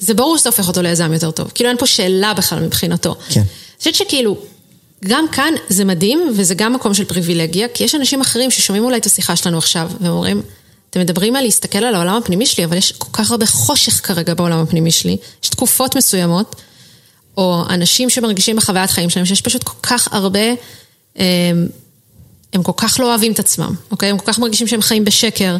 [0.00, 1.50] זה ברור שזה הופך אותו ליזם יותר טוב.
[1.54, 3.16] כאילו אין פה שאלה בכלל מבחינתו.
[3.28, 3.40] כן.
[3.40, 4.36] אני חושבת שכאילו,
[5.04, 8.96] גם כאן זה מדהים, וזה גם מקום של פריבילגיה, כי יש אנשים אחרים ששומעים אולי
[8.96, 10.42] את השיחה שלנו עכשיו, והם אומרים,
[10.90, 14.34] אתם מדברים על להסתכל על העולם הפנימי שלי, אבל יש כל כך הרבה חושך כרגע
[14.34, 16.56] בעולם הפנימי שלי, יש תקופות מסוימות,
[17.36, 20.40] או אנשים שמרגישים בחוויית חיים שלהם, שיש פשוט כל כך הרבה,
[21.16, 21.68] הם,
[22.52, 24.10] הם כל כך לא אוהבים את עצמם, אוקיי?
[24.10, 25.56] הם כל כך מרגישים שהם חיים בשקר,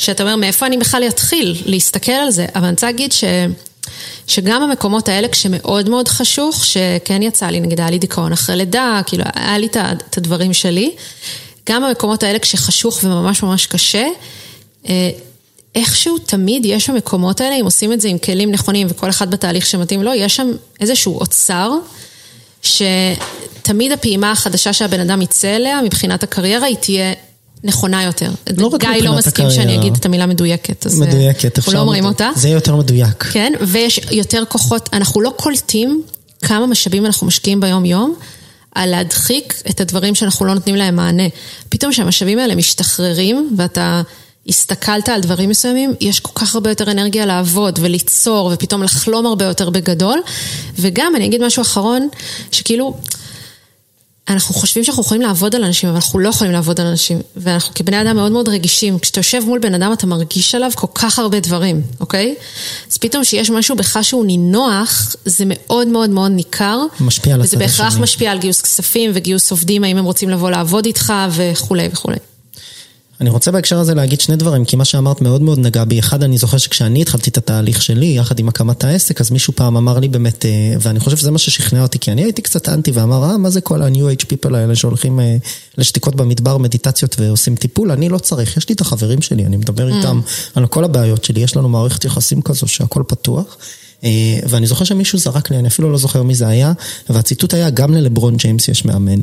[0.00, 2.46] שאתה אומר, מאיפה אני בכלל אתחיל להסתכל על זה?
[2.54, 3.24] אבל אני רוצה להגיד ש...
[4.26, 9.00] שגם המקומות האלה כשמאוד מאוד חשוך, שכן יצא לי, נגיד היה לי דיכאון אחרי לידה,
[9.06, 10.94] כאילו היה לי את הדברים שלי,
[11.68, 14.06] גם המקומות האלה כשחשוך וממש ממש קשה,
[15.74, 19.66] איכשהו תמיד יש במקומות האלה, אם עושים את זה עם כלים נכונים וכל אחד בתהליך
[19.66, 21.70] שמתאים לו, יש שם איזשהו אוצר,
[22.62, 27.12] שתמיד הפעימה החדשה שהבן אדם יצא אליה, מבחינת הקריירה, היא תהיה
[27.64, 28.30] נכונה יותר.
[28.56, 29.50] לא רק גיא לא מסכים הקריירה.
[29.50, 32.20] שאני אגיד את המילה מדויקת, אז מדויקת, אנחנו לא אומרים מדויק.
[32.20, 32.40] אותה.
[32.40, 33.24] זה יותר מדויק.
[33.32, 36.02] כן, ויש יותר כוחות, אנחנו לא קולטים
[36.42, 38.14] כמה משאבים אנחנו משקיעים ביום-יום
[38.74, 41.22] על להדחיק את הדברים שאנחנו לא נותנים להם מענה.
[41.68, 44.02] פתאום כשהמשאבים האלה משתחררים ואתה
[44.48, 49.44] הסתכלת על דברים מסוימים, יש כל כך הרבה יותר אנרגיה לעבוד וליצור ופתאום לחלום הרבה
[49.44, 50.20] יותר בגדול.
[50.78, 52.08] וגם, אני אגיד משהו אחרון,
[52.52, 52.96] שכאילו...
[54.28, 57.20] אנחנו חושבים שאנחנו יכולים לעבוד על אנשים, אבל אנחנו לא יכולים לעבוד על אנשים.
[57.36, 58.98] ואנחנו כבני אדם מאוד מאוד רגישים.
[58.98, 62.34] כשאתה יושב מול בן אדם, אתה מרגיש עליו כל כך הרבה דברים, אוקיי?
[62.90, 66.78] אז פתאום שיש משהו בך שהוא נינוח, זה מאוד מאוד מאוד ניכר.
[67.00, 68.02] משפיע על וזה הצד בהכרח השני.
[68.02, 72.16] משפיע על גיוס כספים וגיוס עובדים, האם הם רוצים לבוא לעבוד איתך וכולי וכולי.
[73.20, 75.98] אני רוצה בהקשר הזה להגיד שני דברים, כי מה שאמרת מאוד מאוד נגע בי.
[75.98, 79.76] אחד, אני זוכר שכשאני התחלתי את התהליך שלי, יחד עם הקמת העסק, אז מישהו פעם
[79.76, 82.90] אמר לי באמת, אה, ואני חושב שזה מה ששכנע אותי, כי אני הייתי קצת אנטי
[82.90, 85.36] ואמר, אה, מה זה כל ה-new age people האלה שהולכים אה,
[85.78, 87.90] לשתיקות במדבר, מדיטציות ועושים טיפול?
[87.90, 90.20] אני לא צריך, יש לי את החברים שלי, אני מדבר איתם
[90.54, 93.56] על כל הבעיות שלי, יש לנו מערכת יחסים כזו שהכל פתוח.
[94.04, 96.72] אה, ואני זוכר שמישהו זרק לי, אני אפילו לא זוכר מי זה היה,
[97.10, 99.20] והציטוט היה, גם ללברון ג'יימס יש מאמן.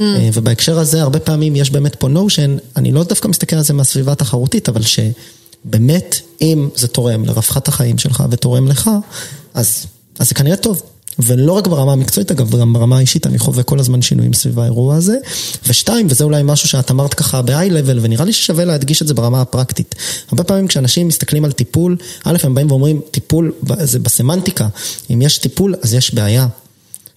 [0.00, 3.72] אה, ובהקשר הזה, הרבה פעמים יש באמת פה נושן, אני לא דווקא מסתכל על זה
[3.72, 8.90] מהסביבה התחרותית, אבל שבאמת, אם זה תורם לרווחת החיים שלך ותורם לך,
[9.54, 9.86] אז,
[10.18, 10.82] אז זה כנראה טוב.
[11.18, 14.96] ולא רק ברמה המקצועית, אגב, גם ברמה האישית, אני חווה כל הזמן שינויים סביב האירוע
[14.96, 15.16] הזה.
[15.66, 19.40] ושתיים, וזה אולי משהו שאת אמרת ככה ב-high-level, ונראה לי ששווה להדגיש את זה ברמה
[19.40, 19.94] הפרקטית.
[20.28, 24.68] הרבה פעמים כשאנשים מסתכלים על טיפול, א', הם באים ואומרים, טיפול, זה בסמנטיקה.
[25.10, 26.46] אם יש טיפול, אז יש בעיה.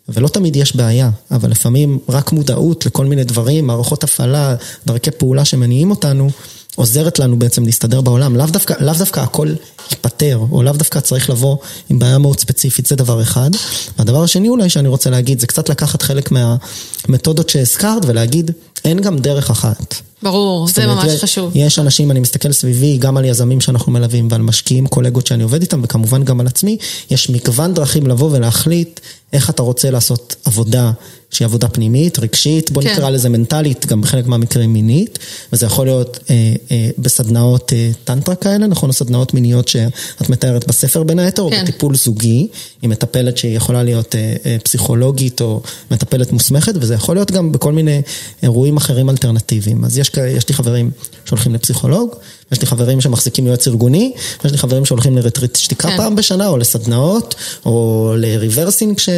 [0.10, 5.46] ולא תמיד יש בעיה, אבל לפעמים רק מודעות לכל מיני דברים, מערכות הפעלה, דרכי פעולה
[5.46, 6.30] שמניעים אותנו,
[6.76, 8.36] עוזרת לנו בעצם להסתדר בעולם.
[8.36, 9.54] לאו דווקא, לאו דווקא הכל
[9.92, 11.58] ייפתר, או לאו דווקא צריך לבוא
[11.90, 13.50] עם בעיה מאוד ספציפית, זה דבר אחד.
[13.98, 18.52] והדבר השני אולי שאני רוצה להגיד, זה קצת לקחת חלק מהמתודות שהזכרת ולהגיד,
[18.88, 19.96] אין גם דרך אחת.
[20.24, 21.52] ברור, זה אומרת, ממש חשוב.
[21.56, 25.62] יש אנשים, אני מסתכל סביבי, גם על יזמים שאנחנו מלווים ועל משקיעים, קולגות שאני עובד
[25.62, 26.78] איתם, וכמובן גם על עצמי,
[27.12, 29.00] יש מגוון דרכים לבוא ולהחליט
[29.34, 30.92] איך אתה רוצה לעשות עבודה
[31.32, 32.92] שהיא עבודה פנימית, רגשית, בוא כן.
[32.94, 35.20] נקרא לזה מנטלית, גם בחלק מהמקרים מינית,
[35.54, 38.92] וזה יכול להיות אה, אה, בסדנאות אה, טנטרה כאלה, נכון?
[38.92, 41.60] סדנאות מיניות שאת מתארת בספר בין היתר, כן.
[41.60, 42.48] או בטיפול זוגי,
[42.82, 45.62] עם מטפלת שהיא יכולה להיות אה, אה, פסיכולוגית או
[45.92, 48.02] מטפלת מוסמכת, וזה יכול להיות גם בכל מיני
[48.44, 49.86] אירועים אחרים אלטרנטיביים.
[49.86, 50.92] אז יש, יש לי חברים
[51.28, 52.16] שהולכים לפסיכולוג,
[52.52, 54.12] יש לי חברים שמחזיקים יועץ ארגוני,
[54.44, 55.98] ויש לי חברים שהולכים לריטריט שתיקה כן.
[55.98, 57.36] פעם בשנה, או לסדנאות,
[57.66, 59.10] או ל rebirthing ש...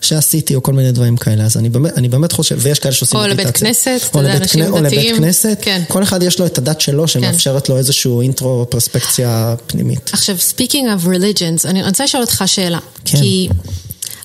[0.00, 1.44] שעשיתי, או כל מיני דברים כאלה.
[1.44, 4.60] אז אני באמת, אני באמת חושב, ויש כאלה שעושים או לבית כנסת, אתה יודע, אנשים
[4.60, 4.74] דתיים.
[4.74, 5.82] או לבית כנסת, כן.
[5.88, 7.72] כל אחד יש לו את הדת שלו, שמאפשרת כן.
[7.72, 10.10] לו איזשהו אינטרוספקציה פנימית.
[10.12, 12.78] עכשיו, speaking of religions, אני רוצה לשאול אותך שאלה.
[13.04, 13.18] כן.
[13.18, 13.48] כי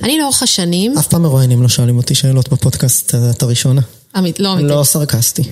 [0.04, 0.98] אני לאורך השנים...
[0.98, 3.82] אף פעם מרואיינים לא שואלים אותי שאלות בפודקאסט, את הראשונה.
[4.18, 4.68] אמית, לא אמיתי.
[4.68, 5.44] לא סרקסטי.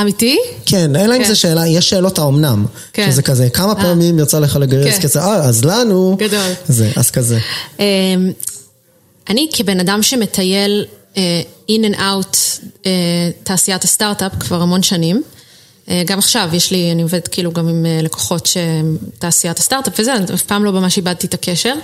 [0.00, 0.38] אמיתי?
[0.66, 1.28] כן, אלא אם כן.
[1.28, 2.66] זה שאלה, יש שאלות האומנם.
[2.92, 3.10] כן.
[3.10, 3.82] שזה כזה, כמה אה.
[3.82, 5.02] פעמים יצא לך לגייס כן.
[5.02, 5.20] כסף?
[5.20, 6.16] אה, אז לנו...
[6.18, 6.52] גדול.
[6.68, 7.38] זה, אז כזה.
[7.78, 7.84] אמ,
[9.28, 10.84] אני כבן אדם שמטייל
[11.16, 12.36] אה, in and out
[12.86, 12.90] אה,
[13.42, 15.22] תעשיית הסטארט-אפ כבר המון שנים.
[16.06, 20.24] גם עכשיו, יש לי, אני עובדת כאילו גם עם לקוחות שהם תעשיית הסטארט-אפ וזה, אני
[20.34, 21.74] אף פעם לא ממש איבדתי את הקשר.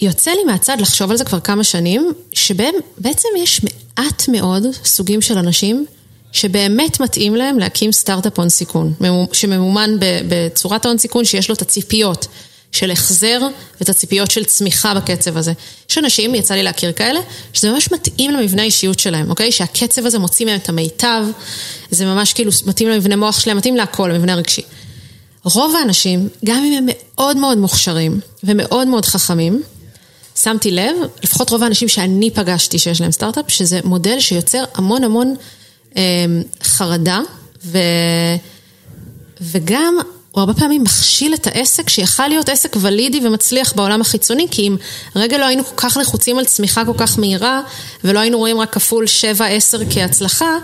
[0.00, 5.22] יוצא לי מהצד לחשוב על זה כבר כמה שנים, שבהם בעצם יש מעט מאוד סוגים
[5.22, 5.86] של אנשים
[6.32, 8.94] שבאמת מתאים להם להקים סטארט-אפ הון סיכון,
[9.32, 12.26] שממומן בצורת ההון סיכון שיש לו את הציפיות
[12.72, 13.40] של החזר
[13.80, 15.52] ואת הציפיות של צמיחה בקצב הזה.
[15.90, 17.20] יש אנשים, יצא לי להכיר כאלה,
[17.52, 19.52] שזה ממש מתאים למבנה האישיות שלהם, אוקיי?
[19.52, 21.26] שהקצב הזה מוציא מהם את המיטב,
[21.90, 24.62] זה ממש כאילו מתאים למבנה מוח שלהם, מתאים להכל, למבנה הרגשי.
[25.44, 29.62] רוב האנשים, גם אם הם מאוד מאוד מוכשרים ומאוד מאוד חכמים,
[30.42, 35.34] שמתי לב, לפחות רוב האנשים שאני פגשתי שיש להם סטארט-אפ, שזה מודל שיוצר המון המון
[36.62, 37.20] חרדה,
[37.64, 37.78] ו...
[39.40, 39.96] וגם
[40.36, 44.76] הוא הרבה פעמים מכשיל את העסק שיכל להיות עסק ולידי ומצליח בעולם החיצוני, כי אם
[45.16, 47.60] רגע לא היינו כל כך לחוצים על צמיחה כל כך מהירה,
[48.04, 49.04] ולא היינו רואים רק כפול
[49.78, 50.56] 7-10 כהצלחה,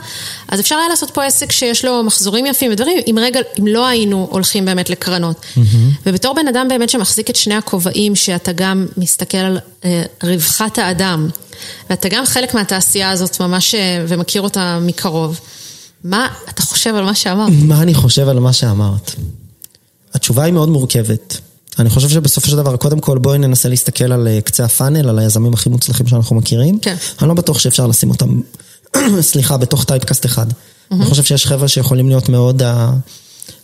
[0.48, 3.86] אז אפשר היה לעשות פה עסק שיש לו מחזורים יפים ודברים, אם רגע, אם לא
[3.86, 5.40] היינו הולכים באמת לקרנות.
[5.40, 5.60] Mm-hmm.
[6.06, 11.28] ובתור בן אדם באמת שמחזיק את שני הכובעים, שאתה גם מסתכל על אה, רווחת האדם,
[11.90, 15.40] ואתה גם חלק מהתעשייה הזאת ממש, אה, ומכיר אותה מקרוב.
[16.04, 17.52] מה אתה חושב על מה שאמרת?
[17.62, 19.14] מה אני חושב על מה שאמרת?
[20.14, 21.40] התשובה היא מאוד מורכבת.
[21.78, 25.18] אני חושב שבסופו של דבר, קודם כל בואי ננסה להסתכל על אה, קצה הפאנל, על
[25.18, 26.78] היזמים הכי מוצלחים שאנחנו מכירים.
[26.78, 26.96] כן.
[27.20, 28.40] אני לא בטוח שאפשר לשים אותם,
[29.20, 30.46] סליחה, בתוך typecast אחד.
[30.50, 30.94] Mm-hmm.
[30.94, 32.62] אני חושב שיש חבר'ה שיכולים להיות מאוד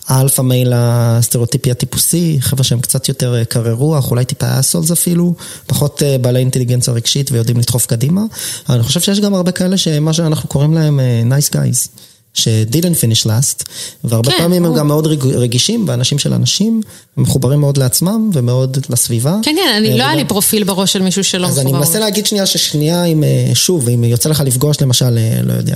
[0.08, 4.90] ה alpha male הסטריאוטיפי הטיפוסי, חבר'ה שהם קצת יותר אה, קרי רוח, אולי טיפה assholes
[4.90, 5.34] אפילו,
[5.66, 8.22] פחות אה, בעלי אינטליגנציה רגשית ויודעים לדחוף קדימה.
[8.68, 11.88] אני חושב שיש גם הרבה כאלה שמה שאנחנו קוראים להם nice guys.
[12.34, 13.64] ש- didn't finish last,
[14.04, 14.70] והרבה כן, פעמים או.
[14.70, 16.80] הם גם מאוד רגישים, ואנשים של אנשים,
[17.18, 19.36] הם מחוברים מאוד לעצמם ומאוד לסביבה.
[19.42, 21.60] כן, כן, אני, לא היה לי פרופיל בראש של מישהו שלא מחובר.
[21.60, 25.40] אז אני מנסה להגיד שנייה ששנייה, אם, אה, שוב, אם יוצא לך לפגוש למשל, אה,
[25.42, 25.74] לא יודע,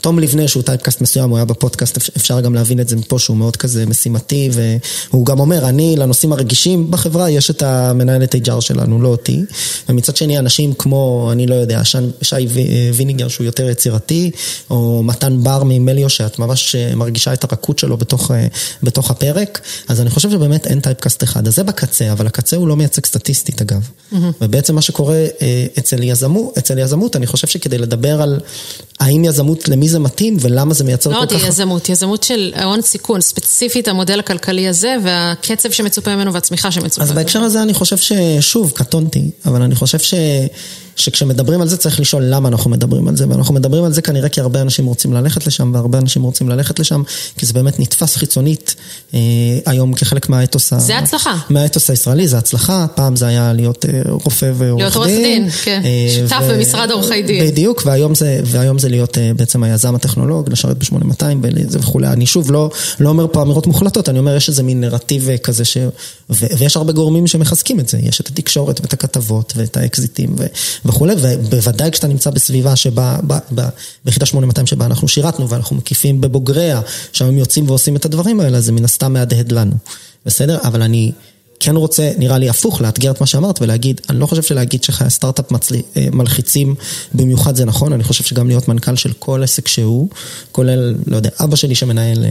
[0.00, 3.36] תום לבנה שהוא typecast מסוים, הוא היה בפודקאסט, אפשר גם להבין את זה מפה שהוא
[3.36, 9.02] מאוד כזה משימתי, והוא גם אומר, אני לנושאים הרגישים בחברה, יש את המנהלת HR שלנו,
[9.02, 9.42] לא אותי.
[9.88, 11.82] ומצד שני, אנשים כמו, אני לא יודע,
[12.22, 12.46] שי
[12.94, 14.30] וינינגר שהוא יותר יצירתי,
[14.70, 18.46] או מתן בר ממליו, שאת ממש אה, מרגישה את הרכות שלו בתוך, אה,
[18.82, 21.48] בתוך הפרק, אז אני חושב שבאמת אין typecast אחד.
[21.48, 23.88] אז זה בקצה, אבל הקצה הוא לא מייצג סטטיסטית אגב.
[24.12, 24.16] Mm-hmm.
[24.40, 28.40] ובעצם מה שקורה אה, אצל יזמות, אצל יזמות, אני חושב שכדי לדבר על
[29.00, 31.32] האם יזמות, למי זה מתאים ולמה זה מייצר לא כל כך...
[31.32, 36.70] לא אמרתי יזמות, יזמות של הון סיכון, ספציפית המודל הכלכלי הזה והקצב שמצופה ממנו והצמיחה
[36.70, 37.02] שמצופה.
[37.02, 40.14] אז בהקשר הזה אני חושב ששוב, קטונתי, אבל אני חושב ש...
[40.96, 44.28] שכשמדברים על זה צריך לשאול למה אנחנו מדברים על זה, ואנחנו מדברים על זה כנראה
[44.28, 47.02] כי הרבה אנשים רוצים ללכת לשם, והרבה אנשים רוצים ללכת לשם,
[47.38, 48.74] כי זה באמת נתפס חיצונית
[49.14, 49.20] אה,
[49.66, 50.78] היום כחלק מהאתוס ה...
[50.78, 51.36] זה הצלחה.
[51.50, 54.76] מהאתוס הישראלי, זה הצלחה, פעם זה היה להיות אה, רופא ועורך דין.
[54.78, 57.46] להיות עורך דין, כן, אה, שותף ו- במשרד עורכי דין.
[57.46, 62.06] בדיוק, והיום זה, והיום זה להיות אה, בעצם היזם הטכנולוג, לשרת ב-8200 וזה וכולי.
[62.06, 65.38] אני שוב לא, לא אומר פה אמירות מוחלטות, אני אומר יש איזה מין נרטיב אה,
[65.38, 65.76] כזה ש...
[66.30, 70.46] ו, ויש הרבה גורמים שמחזקים את זה, יש את התקשורת ואת הכתבות ואת האקזיטים ו,
[70.84, 73.68] וכולי, ובוודאי כשאתה נמצא בסביבה שבה, ב, ב,
[74.04, 76.80] ביחידה 8200 שבה אנחנו שירתנו ואנחנו מקיפים בבוגריה,
[77.12, 79.74] שם הם יוצאים ועושים את הדברים האלה, זה מן הסתם מהדהד לנו,
[80.26, 80.58] בסדר?
[80.64, 81.12] אבל אני...
[81.60, 85.10] כן רוצה, נראה לי הפוך, לאתגר את מה שאמרת ולהגיד, אני לא חושב שלהגיד שחיי
[85.10, 86.74] סטארט-אפ מצלי, אה, מלחיצים
[87.14, 90.08] במיוחד זה נכון, אני חושב שגם להיות מנכ"ל של כל עסק שהוא,
[90.52, 92.30] כולל, לא יודע, אבא שלי שמנהל אה,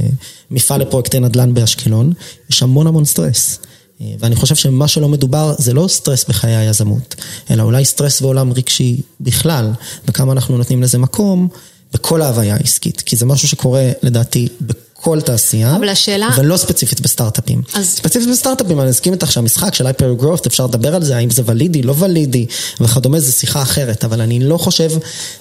[0.51, 2.13] מפעל לפרויקטי נדל"ן באשקלון,
[2.49, 3.59] יש המון המון סטרס.
[4.01, 7.15] אה, ואני חושב שמה שלא מדובר זה לא סטרס בחיי היזמות,
[7.51, 9.71] אלא אולי סטרס בעולם רגשי בכלל,
[10.07, 11.47] וכמה אנחנו נותנים לזה מקום
[11.93, 17.61] בכל ההוויה העסקית, כי זה משהו שקורה לדעתי בכל תעשייה, אבל השאלה- ולא ספציפית בסטארט-אפים.
[17.73, 21.29] אז- ספציפית בסטארט-אפים, אני מסכים איתך שהמשחק של hyper growth, אפשר לדבר על זה, האם
[21.29, 22.45] זה valid, לא valid,
[22.81, 24.89] וכדומה, זו שיחה אחרת, אבל אני לא חושב,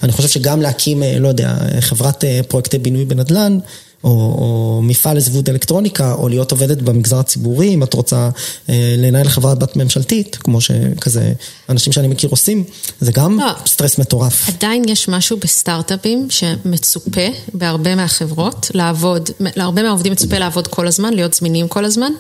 [0.03, 3.59] אני חושב שגם להקים, אה, לא יודע, חברת אה, פרויקטי בינוי בנדל"ן,
[4.05, 8.31] או, או מפעל לזיווד אלקטרוניקה, או להיות עובדת במגזר הציבורי, אם את רוצה
[8.69, 11.33] אה, לנהל חברת בת ממשלתית, כמו שכזה
[11.69, 12.65] אנשים שאני מכיר עושים,
[13.01, 13.53] זה גם לא.
[13.67, 14.49] סטרס מטורף.
[14.49, 21.35] עדיין יש משהו בסטארט-אפים שמצופה בהרבה מהחברות לעבוד, להרבה מהעובדים מצופה לעבוד כל הזמן, להיות
[21.35, 22.12] זמינים כל הזמן,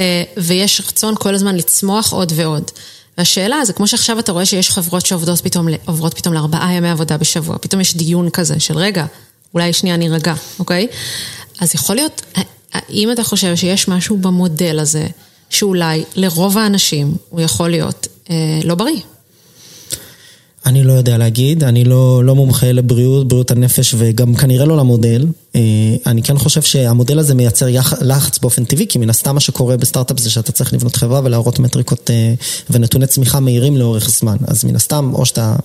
[0.00, 2.70] אה, ויש רצון כל הזמן לצמוח עוד ועוד.
[3.18, 7.16] והשאלה זה כמו שעכשיו אתה רואה שיש חברות שעובדות פתאום, עוברות פתאום לארבעה ימי עבודה
[7.16, 9.06] בשבוע, פתאום יש דיון כזה של רגע,
[9.56, 10.86] אולי שנייה נירגע, אוקיי?
[11.60, 12.22] אז יכול להיות,
[12.72, 15.06] האם אתה חושב שיש משהו במודל הזה,
[15.50, 19.00] שאולי לרוב האנשים הוא יכול להיות אה, לא בריא?
[20.66, 25.26] אני לא יודע להגיד, אני לא, לא מומחה לבריאות, בריאות הנפש וגם כנראה לא למודל.
[25.54, 25.60] אה,
[26.06, 29.76] אני כן חושב שהמודל הזה מייצר יח, לחץ באופן טבעי, כי מן הסתם מה שקורה
[29.76, 32.34] בסטארט-אפ זה שאתה צריך לבנות חברה ולהראות מטריקות אה,
[32.70, 34.36] ונתוני צמיחה מהירים לאורך זמן.
[34.46, 35.56] אז מן הסתם, או שאתה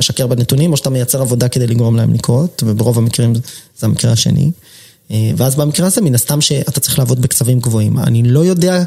[0.00, 3.32] משקר בנתונים, או שאתה מייצר עבודה כדי לגרום להם לקרות, וברוב המקרים
[3.78, 4.50] זה המקרה השני.
[5.10, 7.98] אה, ואז במקרה הזה, מן הסתם שאתה צריך לעבוד בקצבים גבוהים.
[7.98, 8.82] אני לא יודע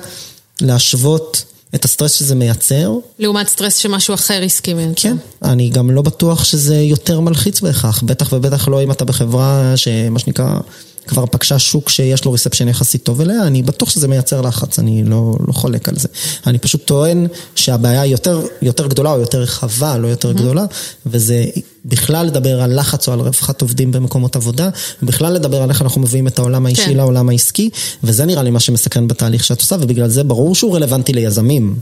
[0.61, 1.43] להשוות
[1.75, 2.93] את הסטרס שזה מייצר.
[3.19, 5.01] לעומת סטרס שמשהו אחר עסקי מייצר.
[5.01, 9.73] כן, אני גם לא בטוח שזה יותר מלחיץ בהכרח, בטח ובטח לא אם אתה בחברה
[9.75, 10.59] שמה שנקרא
[11.07, 15.03] כבר פגשה שוק שיש לו reception יחסית טוב אליה, אני בטוח שזה מייצר לחץ, אני
[15.03, 16.07] לא, לא חולק על זה.
[16.47, 20.33] אני פשוט טוען שהבעיה היא יותר, יותר גדולה או יותר רחבה, לא יותר mm-hmm.
[20.33, 20.65] גדולה,
[21.05, 21.45] וזה
[21.85, 24.69] בכלל לדבר על לחץ או על רווחת עובדים במקומות עבודה,
[25.03, 26.97] ובכלל לדבר על איך אנחנו מביאים את העולם האישי כן.
[26.97, 27.69] לעולם העסקי,
[28.03, 31.75] וזה נראה לי מה שמסכן בתהליך שאת עושה, ובגלל זה ברור שהוא רלוונטי ליזמים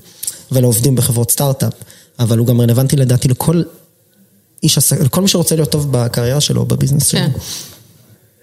[0.52, 1.74] ולעובדים בחברות סטארט-אפ,
[2.20, 3.62] אבל הוא גם רלוונטי לדעתי לכל
[4.64, 7.18] איש עסק, לכל מי שרוצה להיות טוב בקריירה שלו או בביזנס כן.
[7.18, 7.40] שלו.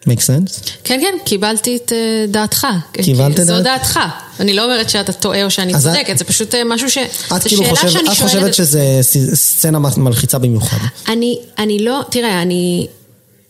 [0.04, 0.70] Make sense?
[0.84, 2.66] כן, כן, קיבלתי את אה, דעתך.
[2.92, 3.62] קיבלת את זו דעת?
[3.62, 4.00] דעתך.
[4.40, 6.98] אני לא אומרת שאתה טועה או שאני צודקת, זה פשוט אה, משהו ש...
[6.98, 8.98] את זו כאילו שאלה חושב, שאני את חושבת שזה
[9.34, 10.78] סצנה מלחיצה במיוחד.
[11.08, 12.86] אני, אני לא, תראה, אני,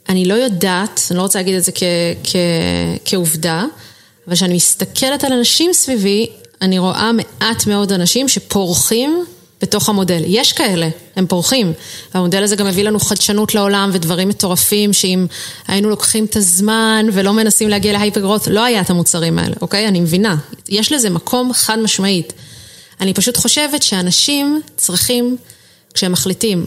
[0.09, 1.83] אני לא יודעת, אני לא רוצה להגיד את זה כ,
[2.25, 2.37] כ,
[3.05, 3.65] כעובדה,
[4.27, 6.27] אבל כשאני מסתכלת על אנשים סביבי,
[6.63, 9.25] אני רואה מעט מאוד אנשים שפורחים
[9.63, 10.23] בתוך המודל.
[10.27, 11.73] יש כאלה, הם פורחים.
[12.15, 15.27] והמודל הזה גם מביא לנו חדשנות לעולם ודברים מטורפים, שאם
[15.69, 19.89] היינו לוקחים את הזמן ולא מנסים להגיע להייפרגרוט, לא היה את המוצרים האלה, אוקיי?
[19.89, 20.37] אני מבינה.
[20.69, 22.33] יש לזה מקום חד משמעית.
[23.01, 25.37] אני פשוט חושבת שאנשים צריכים,
[25.95, 26.65] כשהם מחליטים,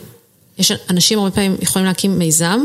[0.57, 2.59] יש אנשים הרבה פעמים יכולים להקים מיזם,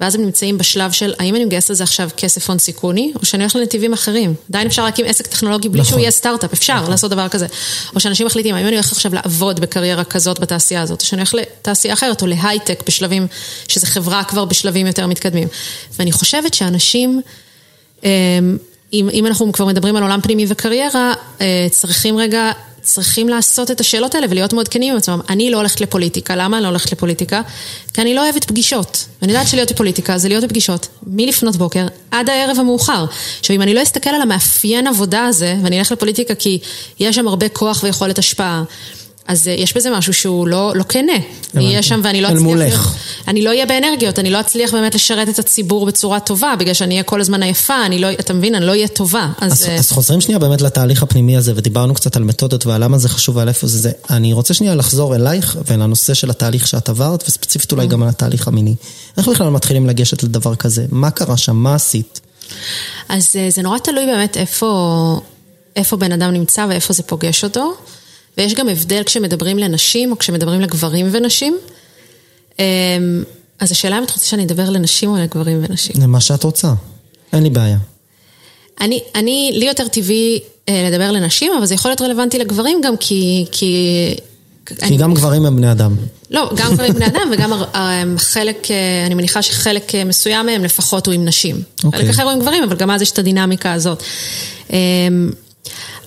[0.00, 3.42] ואז הם נמצאים בשלב של האם אני מגייס לזה עכשיו כסף הון סיכוני, או שאני
[3.42, 4.34] הולך לנתיבים אחרים.
[4.48, 5.90] עדיין אפשר להקים עסק טכנולוגי בלי נכון.
[5.90, 6.90] שהוא יהיה סטארט-אפ, אפשר נכון.
[6.90, 7.46] לעשות דבר כזה.
[7.94, 11.34] או שאנשים מחליטים, האם אני הולך עכשיו לעבוד בקריירה כזאת בתעשייה הזאת, או שאני הולך
[11.34, 13.26] לתעשייה אחרת, או להייטק בשלבים,
[13.68, 15.48] שזה חברה כבר בשלבים יותר מתקדמים.
[15.98, 17.20] ואני חושבת שאנשים...
[19.00, 23.80] אם, אם אנחנו כבר מדברים על עולם פנימי וקריירה, אה, צריכים רגע, צריכים לעשות את
[23.80, 25.20] השאלות האלה ולהיות מאוד כנים עם עצמם.
[25.28, 27.40] אני לא הולכת לפוליטיקה, למה אני לא הולכת לפוליטיקה?
[27.94, 29.06] כי אני לא אוהבת פגישות.
[29.22, 33.04] ואני יודעת שלהיות בפוליטיקה זה להיות בפגישות מלפנות בוקר עד הערב המאוחר.
[33.40, 36.58] עכשיו, אם אני לא אסתכל על המאפיין עבודה הזה, ואני אלך לפוליטיקה כי
[37.00, 38.62] יש שם הרבה כוח ויכולת השפעה,
[39.28, 41.12] אז אה, יש בזה משהו שהוא לא, לא כנה.
[41.54, 42.42] אני אהיה שם ואני לא אל אצליח...
[42.46, 42.68] מולך.
[42.68, 42.96] להיות-
[43.28, 46.94] אני לא אהיה באנרגיות, אני לא אצליח באמת לשרת את הציבור בצורה טובה, בגלל שאני
[46.94, 49.28] אהיה כל הזמן עייפה, אני לא, אתה מבין, אני לא אהיה טובה.
[49.40, 52.84] אז, אז, אה, אז חוזרים שנייה באמת לתהליך הפנימי הזה, ודיברנו קצת על מתודות ועל
[52.84, 53.90] למה זה חשוב ועל איפה זה זה.
[54.10, 58.48] אני רוצה שנייה לחזור אלייך ולנושא של התהליך שאת עברת, וספציפית אולי גם על התהליך
[58.48, 58.74] המיני.
[59.18, 60.86] איך בכלל מתחילים לגשת לדבר כזה?
[60.90, 61.56] מה קרה שם?
[61.56, 62.20] מה עשית?
[63.08, 65.20] אז אה, זה נורא תלוי באמת איפה,
[65.76, 67.72] איפה בן אדם נמצא ואיפה זה פוגש אותו.
[68.38, 71.58] ויש גם הבדל כשמדברים לנשים או כשמדברים לגברים ונשים.
[72.58, 72.64] אמ,
[73.58, 76.02] אז השאלה אם את רוצה שאני אדבר לנשים או לגברים ונשים.
[76.02, 76.72] למה שאת רוצה.
[77.32, 77.78] אין לי בעיה.
[78.80, 82.96] אני, אני, לי יותר טבעי אה, לדבר לנשים, אבל זה יכול להיות רלוונטי לגברים גם
[82.96, 83.46] כי...
[83.52, 84.14] כי,
[84.66, 85.96] כי אני, גם גברים הם בני אדם.
[86.30, 91.06] לא, גם גברים בני אדם וגם אה, חלק, אה, אני מניחה שחלק מסוים מהם לפחות
[91.06, 91.62] הוא עם נשים.
[91.84, 92.00] אוקיי.
[92.00, 94.02] חלק אחר הוא עם גברים, אבל גם אז יש את הדינמיקה הזאת.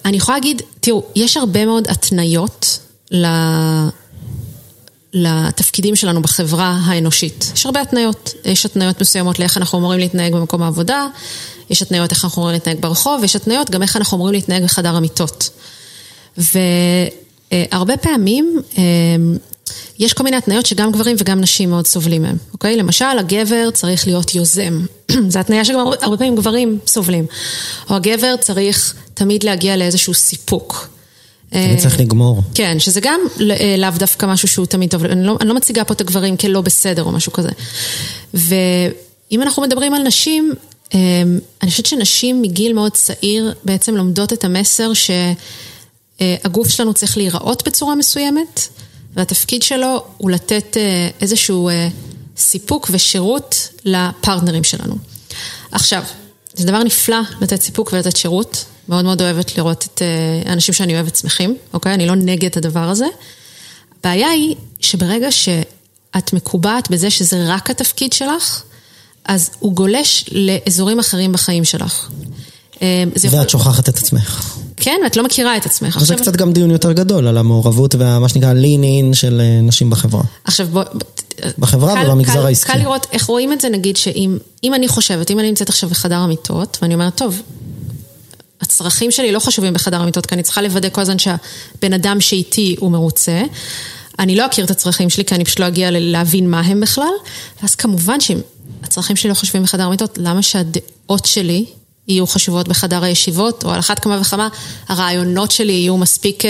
[0.05, 2.79] אני יכולה להגיד, תראו, יש הרבה מאוד התניות
[3.11, 3.25] ל...
[5.13, 7.51] לתפקידים שלנו בחברה האנושית.
[7.55, 8.33] יש הרבה התניות.
[8.45, 11.07] יש התניות מסוימות לאיך אנחנו אמורים להתנהג במקום העבודה,
[11.69, 14.95] יש התניות איך אנחנו אמורים להתנהג ברחוב, ויש התניות גם איך אנחנו אמורים להתנהג בחדר
[14.95, 15.49] המיטות.
[16.37, 18.83] והרבה פעמים אה,
[19.99, 22.77] יש כל מיני התניות שגם גברים וגם נשים מאוד סובלים מהם, אוקיי?
[22.77, 24.85] למשל, הגבר צריך להיות יוזם.
[25.29, 27.25] זו התניה שגם הרבה, פעמים גברים סובלים.
[27.89, 30.89] או הגבר צריך תמיד להגיע לאיזשהו סיפוק.
[31.49, 32.41] תמיד צריך לגמור.
[32.55, 35.83] כן, שזה גם אה, לאו דווקא משהו שהוא תמיד טוב, אני לא, אני לא מציגה
[35.83, 37.49] פה את הגברים כלא בסדר או משהו כזה.
[38.33, 40.53] ואם אנחנו מדברים על נשים,
[40.93, 40.99] אה,
[41.61, 47.95] אני חושבת שנשים מגיל מאוד צעיר בעצם לומדות את המסר שהגוף שלנו צריך להיראות בצורה
[47.95, 48.67] מסוימת,
[49.13, 51.69] והתפקיד שלו הוא לתת אה, איזשהו
[52.37, 54.95] סיפוק ושירות לפרטנרים שלנו.
[55.71, 56.03] עכשיו,
[56.53, 58.65] זה דבר נפלא לתת סיפוק ולתת שירות.
[58.89, 60.01] מאוד מאוד אוהבת לראות את
[60.45, 61.93] האנשים שאני אוהבת שמחים, אוקיי?
[61.93, 63.05] אני לא נגד הדבר הזה.
[63.99, 68.63] הבעיה היא שברגע שאת מקובעת בזה שזה רק התפקיד שלך,
[69.25, 72.09] אז הוא גולש לאזורים אחרים בחיים שלך.
[72.81, 73.49] ואת יכול...
[73.49, 74.57] שוכחת את עצמך.
[74.79, 75.97] כן, ואת לא מכירה את עצמך.
[75.97, 76.17] עכשיו...
[76.17, 80.23] קצת גם דיון יותר גדול על המעורבות ומה שנקרא lean in של נשים בחברה.
[80.43, 80.83] עכשיו בוא...
[81.57, 82.71] בחברה קל, ובמגזר קל, העסקי.
[82.71, 86.15] קל לראות איך רואים את זה, נגיד שאם אני חושבת, אם אני נמצאת עכשיו בחדר
[86.15, 87.41] המיטות, ואני אומרת, טוב,
[88.61, 92.75] הצרכים שלי לא חשובים בחדר המיטות, כי אני צריכה לוודא כל הזמן שהבן אדם שאיתי
[92.79, 93.41] הוא מרוצה.
[94.19, 97.13] אני לא אכיר את הצרכים שלי, כי אני פשוט לא אגיע להבין מה הם בכלל.
[97.61, 98.37] ואז כמובן שאם
[98.83, 101.65] הצרכים שלי לא חשובים בחדר המיטות, למה שהדעות שלי
[102.09, 104.47] יהיו חשובות בחדר הישיבות, או על אחת כמה וכמה,
[104.87, 106.43] הרעיונות שלי יהיו מספיק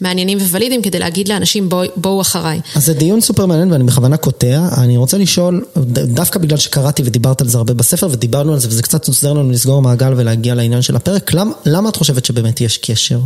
[0.00, 2.60] מעניינים ווולידיים כדי להגיד לאנשים בוא, בואו אחריי.
[2.74, 5.64] אז זה דיון סופר מעניין ואני בכוונה קוטע, אני רוצה לשאול,
[6.06, 9.50] דווקא בגלל שקראתי ודיברת על זה הרבה בספר ודיברנו על זה וזה קצת עוזר לנו
[9.50, 13.18] לסגור מעגל ולהגיע לעניין של הפרק, למ, למה את חושבת שבאמת יש קשר?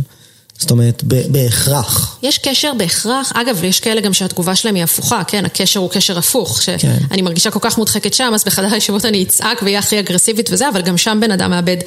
[0.59, 2.17] זאת אומרת, בהכרח.
[2.23, 6.17] יש קשר בהכרח, אגב, יש כאלה גם שהתגובה שלהם היא הפוכה, כן, הקשר הוא קשר
[6.17, 6.77] הפוך, שאני
[7.09, 7.23] כן.
[7.23, 10.81] מרגישה כל כך מודחקת שם, אז בחדר הישיבות אני אצעק ואהיה הכי אגרסיבית וזה, אבל
[10.81, 11.77] גם שם בן אדם מאבד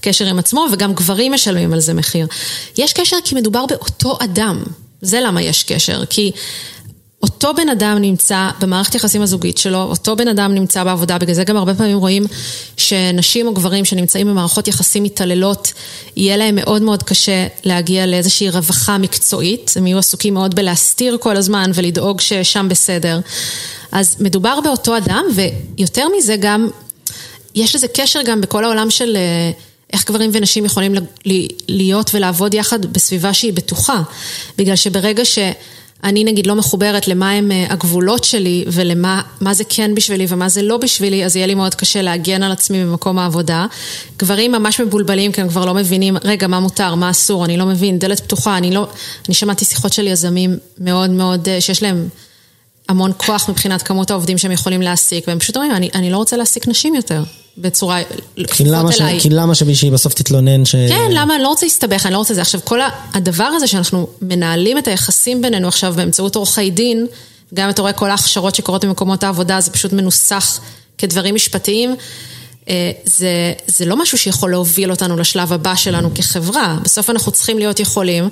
[0.00, 2.26] קשר עם עצמו, וגם גברים משלמים על זה מחיר.
[2.78, 4.62] יש קשר כי מדובר באותו אדם,
[5.02, 6.32] זה למה יש קשר, כי...
[7.22, 11.44] אותו בן אדם נמצא במערכת יחסים הזוגית שלו, אותו בן אדם נמצא בעבודה, בגלל זה
[11.44, 12.26] גם הרבה פעמים רואים
[12.76, 15.72] שנשים או גברים שנמצאים במערכות יחסים מתעללות,
[16.16, 21.36] יהיה להם מאוד מאוד קשה להגיע לאיזושהי רווחה מקצועית, הם יהיו עסוקים מאוד בלהסתיר כל
[21.36, 23.20] הזמן ולדאוג ששם בסדר.
[23.92, 26.68] אז מדובר באותו אדם, ויותר מזה גם,
[27.54, 29.16] יש לזה קשר גם בכל העולם של...
[29.92, 30.94] איך גברים ונשים יכולים
[31.68, 34.02] להיות ולעבוד יחד בסביבה שהיא בטוחה.
[34.58, 35.38] בגלל שברגע ש...
[36.04, 39.22] אני נגיד לא מחוברת למה הם הגבולות שלי ולמה
[39.52, 42.84] זה כן בשבילי ומה זה לא בשבילי, אז יהיה לי מאוד קשה להגן על עצמי
[42.84, 43.66] במקום העבודה.
[44.18, 47.66] גברים ממש מבולבלים כי הם כבר לא מבינים, רגע, מה מותר, מה אסור, אני לא
[47.66, 48.88] מבין, דלת פתוחה, אני לא...
[49.28, 52.08] אני שמעתי שיחות של יזמים מאוד מאוד, שיש להם
[52.88, 56.36] המון כוח מבחינת כמות העובדים שהם יכולים להעסיק, והם פשוט אומרים, אני, אני לא רוצה
[56.36, 57.22] להעסיק נשים יותר.
[57.58, 58.00] בצורה,
[58.52, 59.02] כי למה, ש...
[59.18, 60.74] כי למה שמישהי בסוף תתלונן ש...
[60.74, 62.40] כן, למה, אני לא רוצה להסתבך, אני לא רוצה זה.
[62.40, 62.80] עכשיו, כל
[63.14, 67.06] הדבר הזה שאנחנו מנהלים את היחסים בינינו עכשיו באמצעות עורכי דין,
[67.54, 70.60] גם אתה רואה כל ההכשרות שקורות במקומות העבודה, זה פשוט מנוסח
[70.98, 71.96] כדברים משפטיים.
[73.04, 76.76] זה, זה לא משהו שיכול להוביל אותנו לשלב הבא שלנו כחברה.
[76.82, 78.28] בסוף אנחנו צריכים להיות יכולים,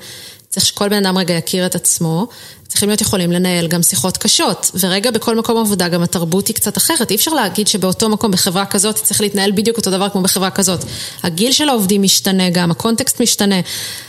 [0.59, 2.27] צריך שכל בן אדם רגע יכיר את עצמו,
[2.69, 6.77] צריכים להיות יכולים לנהל גם שיחות קשות, ורגע בכל מקום עבודה גם התרבות היא קצת
[6.77, 10.51] אחרת, אי אפשר להגיד שבאותו מקום בחברה כזאת צריך להתנהל בדיוק אותו דבר כמו בחברה
[10.51, 10.85] כזאת.
[11.23, 13.61] הגיל של העובדים משתנה גם, הקונטקסט משתנה,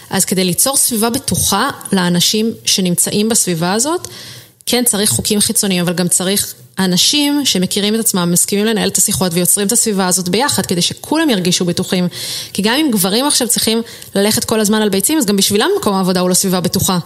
[0.09, 4.07] אז כדי ליצור סביבה בטוחה לאנשים שנמצאים בסביבה הזאת,
[4.71, 9.33] כן צריך חוקים חיצוניים, אבל גם צריך אנשים שמכירים את עצמם, מסכימים לנהל את השיחות
[9.33, 12.07] ויוצרים את הסביבה הזאת ביחד, כדי שכולם ירגישו בטוחים.
[12.53, 13.81] כי גם אם גברים עכשיו צריכים
[14.15, 16.99] ללכת כל הזמן על ביצים, אז גם בשבילם מקום העבודה הוא לא סביבה בטוחה.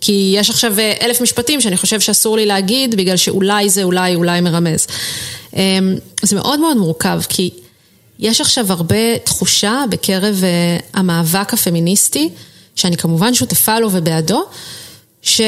[0.00, 4.40] כי יש עכשיו אלף משפטים שאני חושב שאסור לי להגיד, בגלל שאולי זה אולי אולי
[4.40, 4.86] מרמז.
[6.22, 7.50] זה מאוד מאוד מורכב, כי
[8.18, 10.42] יש עכשיו הרבה תחושה בקרב
[10.94, 12.28] המאבק הפמיניסטי,
[12.76, 14.44] שאני כמובן שותפה לו ובעדו,
[15.22, 15.40] ש...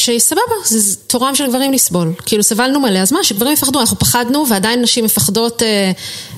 [0.00, 2.12] שסבבה, זה תורם של גברים לסבול.
[2.26, 5.92] כאילו סבלנו מלא, אז מה, שגברים יפחדו, אנחנו פחדנו ועדיין נשים מפחדות, אה,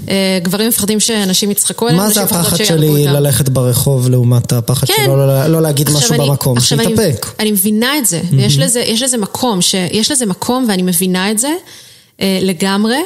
[0.09, 2.05] אה, גברים מפחדים שנשים יצחקו עליהם.
[2.05, 5.03] מה זה הפחד שלי ללכת ברחוב לעומת הפחד כן.
[5.05, 7.27] שלו לא, לא להגיד משהו אני, במקום, שיתאפק.
[7.27, 8.35] אני, אני מבינה את זה, mm-hmm.
[8.35, 11.53] ויש לזה, לזה מקום, ש, יש לזה מקום ואני מבינה את זה
[12.21, 12.97] אה, לגמרי.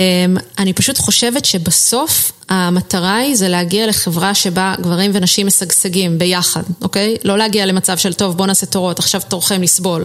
[0.00, 6.62] אמ, אני פשוט חושבת שבסוף המטרה היא זה להגיע לחברה שבה גברים ונשים משגשגים ביחד,
[6.82, 7.16] אוקיי?
[7.24, 10.04] לא להגיע למצב של טוב בוא נעשה תורות, עכשיו תורכם לסבול.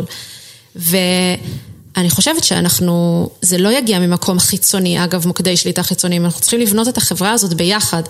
[0.75, 6.87] ואני חושבת שאנחנו, זה לא יגיע ממקום חיצוני, אגב מוקדי שליטה חיצוניים, אנחנו צריכים לבנות
[6.87, 8.03] את החברה הזאת ביחד.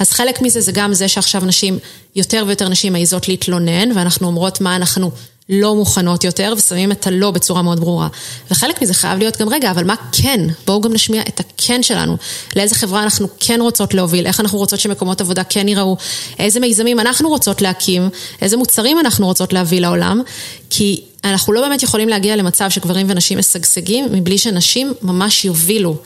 [0.00, 1.78] אז חלק מזה זה גם זה שעכשיו נשים,
[2.16, 5.10] יותר ויותר נשים מעיזות להתלונן, ואנחנו אומרות מה אנחנו
[5.48, 8.08] לא מוכנות יותר, ושמים את הלא בצורה מאוד ברורה.
[8.50, 10.40] וחלק מזה חייב להיות גם, רגע, אבל מה כן?
[10.66, 12.16] בואו גם נשמיע את הכן שלנו.
[12.56, 15.96] לאיזה חברה אנחנו כן רוצות להוביל, איך אנחנו רוצות שמקומות עבודה כן ייראו,
[16.38, 18.08] איזה מיזמים אנחנו רוצות להקים,
[18.42, 20.22] איזה מוצרים אנחנו רוצות להביא לעולם,
[20.70, 25.96] כי אנחנו לא באמת יכולים להגיע למצב שגברים ונשים משגשגים, מבלי שנשים ממש יובילו.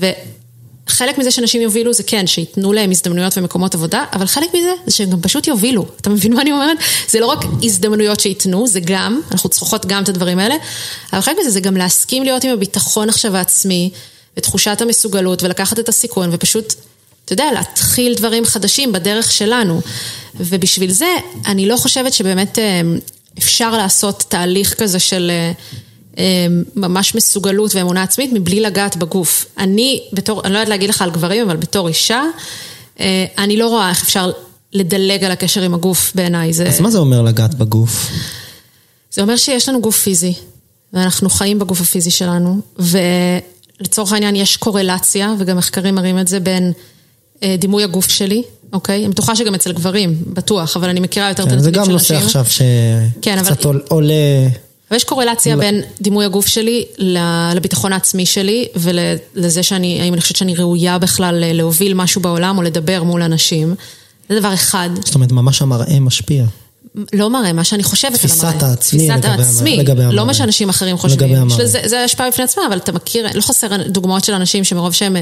[0.00, 0.06] ו...
[0.88, 4.96] חלק מזה שנשים יובילו זה כן, שייתנו להם הזדמנויות ומקומות עבודה, אבל חלק מזה זה
[4.96, 5.86] שהם גם פשוט יובילו.
[6.00, 6.76] אתה מבין מה אני אומרת?
[7.08, 10.54] זה לא רק הזדמנויות שייתנו, זה גם, אנחנו צריכות גם את הדברים האלה,
[11.12, 13.90] אבל חלק מזה זה גם להסכים להיות עם הביטחון עכשיו העצמי,
[14.36, 16.74] ותחושת המסוגלות, ולקחת את הסיכון, ופשוט,
[17.24, 19.80] אתה יודע, להתחיל דברים חדשים בדרך שלנו.
[20.34, 21.08] ובשביל זה,
[21.46, 22.80] אני לא חושבת שבאמת אה,
[23.38, 25.30] אפשר לעשות תהליך כזה של...
[25.30, 25.52] אה,
[26.76, 29.46] ממש מסוגלות ואמונה עצמית מבלי לגעת בגוף.
[29.58, 32.22] אני בתור, אני לא יודעת להגיד לך על גברים, אבל בתור אישה,
[33.00, 34.30] אה, אני לא רואה איך אפשר
[34.72, 36.52] לדלג על הקשר עם הגוף בעיניי.
[36.52, 36.68] זה...
[36.68, 38.10] אז מה זה אומר לגעת בגוף?
[39.10, 40.34] זה אומר שיש לנו גוף פיזי,
[40.92, 46.72] ואנחנו חיים בגוף הפיזי שלנו, ולצורך העניין יש קורלציה, וגם מחקרים מראים את זה בין
[47.42, 48.42] אה, דימוי הגוף שלי,
[48.72, 49.04] אוקיי?
[49.04, 51.84] אני בטוחה שגם אצל גברים, בטוח, אבל אני מכירה יותר את הנתונים של נשים.
[51.84, 53.80] זה גם נושא עכשיו שקצת כן, אבל...
[53.88, 54.14] עולה...
[54.90, 55.60] ויש קורלציה לא.
[55.60, 56.84] בין דימוי הגוף שלי
[57.54, 62.62] לביטחון העצמי שלי ולזה שאני, האם אני חושבת שאני ראויה בכלל להוביל משהו בעולם או
[62.62, 63.74] לדבר מול אנשים.
[64.28, 64.90] זה דבר אחד.
[65.04, 66.44] זאת אומרת, ממש המראה משפיע.
[67.12, 68.52] לא מראה, מה שאני חושבת על המראה.
[68.52, 69.44] תפיסת העצמי לגבי המראה.
[69.44, 71.28] תפיסת העצמי, לא מה שאנשים אחרים חושבים.
[71.28, 71.66] לגבי המראה.
[71.66, 75.16] זה, זה השפעה בפני עצמם, אבל אתה מכיר, לא חסר דוגמאות של אנשים שמרוב שהם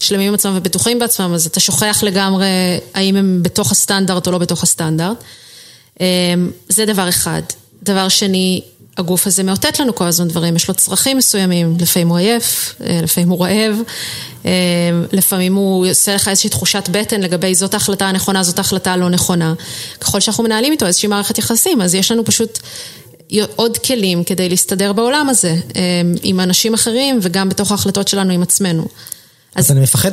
[0.00, 2.46] שלמים עם עצמם ובטוחים בעצמם, אז אתה שוכח לגמרי
[2.94, 5.16] האם הם בתוך הסטנדרט או לא בתוך הסטנדרט.
[6.00, 6.04] אמ,
[6.68, 7.42] זה דבר אחד.
[7.82, 8.60] דבר שני,
[9.00, 13.00] הגוף הזה מאותת לנו כל הזמן דברים, יש לו צרכים מסוימים, לפעמים הוא עייף, אה,
[13.02, 13.76] לפעמים הוא רעב,
[14.46, 14.50] אה,
[15.12, 19.54] לפעמים הוא עושה לך איזושהי תחושת בטן לגבי זאת ההחלטה הנכונה, זאת ההחלטה הלא נכונה.
[20.00, 22.58] ככל שאנחנו מנהלים איתו איזושהי מערכת יחסים, אז יש לנו פשוט
[23.56, 25.82] עוד כלים כדי להסתדר בעולם הזה, אה,
[26.22, 28.86] עם אנשים אחרים וגם בתוך ההחלטות שלנו עם עצמנו.
[29.54, 29.64] אז...
[29.64, 30.10] אז אני מפחד,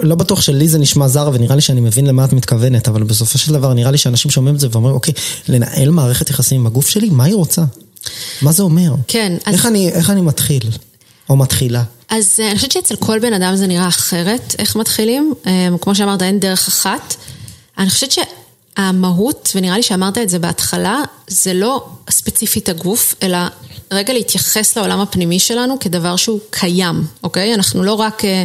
[0.00, 3.38] לא בטוח שלי זה נשמע זר ונראה לי שאני מבין למה את מתכוונת, אבל בסופו
[3.38, 5.14] של דבר נראה לי שאנשים שומעים את זה ואומרים, אוקיי,
[5.48, 7.62] לנהל מערכת יחסים עם הגוף שלי, מה היא רוצה?
[8.42, 8.94] מה זה אומר?
[9.08, 9.32] כן.
[9.46, 9.70] איך, אז...
[9.70, 10.62] אני, איך אני מתחיל?
[11.28, 11.82] או מתחילה?
[12.08, 15.34] אז אה, אני חושבת שאצל כל בן אדם זה נראה אחרת, איך מתחילים.
[15.46, 17.14] אה, כמו שאמרת, אין דרך אחת.
[17.78, 23.38] אני חושבת שהמהות, ונראה לי שאמרת את זה בהתחלה, זה לא ספציפית הגוף, אלא
[23.90, 27.54] רגע להתייחס לעולם הפנימי שלנו כדבר שהוא קיים, אוקיי?
[27.54, 28.22] אנחנו לא רק...
[28.24, 28.42] אה,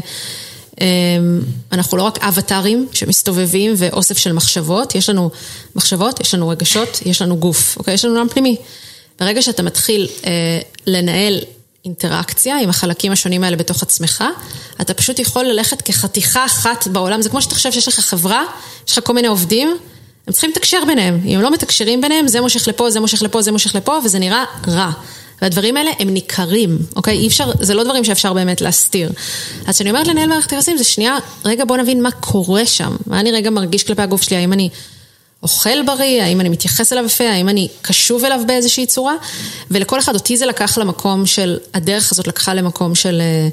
[1.72, 5.30] אנחנו לא רק אבטארים שמסתובבים ואוסף של מחשבות, יש לנו
[5.76, 7.94] מחשבות, יש לנו רגשות, יש לנו גוף, אוקיי?
[7.94, 8.56] יש לנו עולם פנימי.
[9.22, 11.40] ברגע שאתה מתחיל אה, לנהל
[11.86, 14.24] אינטראקציה עם החלקים השונים האלה בתוך עצמך,
[14.82, 17.22] אתה פשוט יכול ללכת כחתיכה אחת בעולם.
[17.22, 18.44] זה כמו שאתה חושב שיש לך חברה,
[18.88, 19.78] יש לך כל מיני עובדים,
[20.28, 21.20] הם צריכים לתקשר ביניהם.
[21.26, 24.20] אם הם לא מתקשרים ביניהם, זה מושך לפה, זה מושך לפה, זה מושך לפה, וזה
[24.20, 24.92] נראה רע.
[25.42, 27.18] והדברים האלה הם ניכרים, אוקיי?
[27.18, 29.12] אי אפשר, זה לא דברים שאפשר באמת להסתיר.
[29.68, 32.96] אז כשאני אומרת לנהל מערכת יחסים, זה שנייה, רגע בוא נבין מה קורה שם.
[33.08, 34.70] מה אני רגע מרגיש כלפי הגוף שלי, האם אני
[35.44, 39.16] אוכל בריא, האם אני מתייחס אליו יפה, האם אני קשוב אליו באיזושהי צורה,
[39.72, 43.48] ולכל אחד אותי זה לקח למקום של, הדרך הזאת לקחה למקום של אה,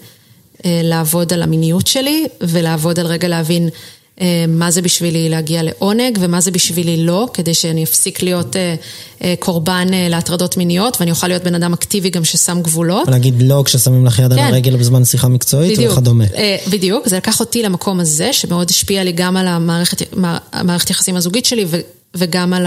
[0.64, 3.68] אה, לעבוד על המיניות שלי, ולעבוד על רגע להבין
[4.48, 8.74] מה זה בשבילי להגיע לעונג ומה זה בשבילי לא, כדי שאני אפסיק להיות אה,
[9.24, 13.08] אה, קורבן להטרדות מיניות ואני אוכל להיות בן אדם אקטיבי גם ששם גבולות.
[13.08, 14.38] להגיד לא כששמים לך יד כן.
[14.38, 16.24] על הרגל בזמן שיחה מקצועית בדיוק, וכדומה.
[16.70, 20.02] בדיוק, זה לקח אותי למקום הזה שמאוד השפיע לי גם על המערכת,
[20.52, 21.64] המערכת יחסים הזוגית שלי
[22.16, 22.66] וגם על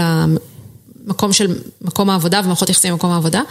[1.06, 3.42] מקום של מקום העבודה ומערכות יחסים במקום העבודה,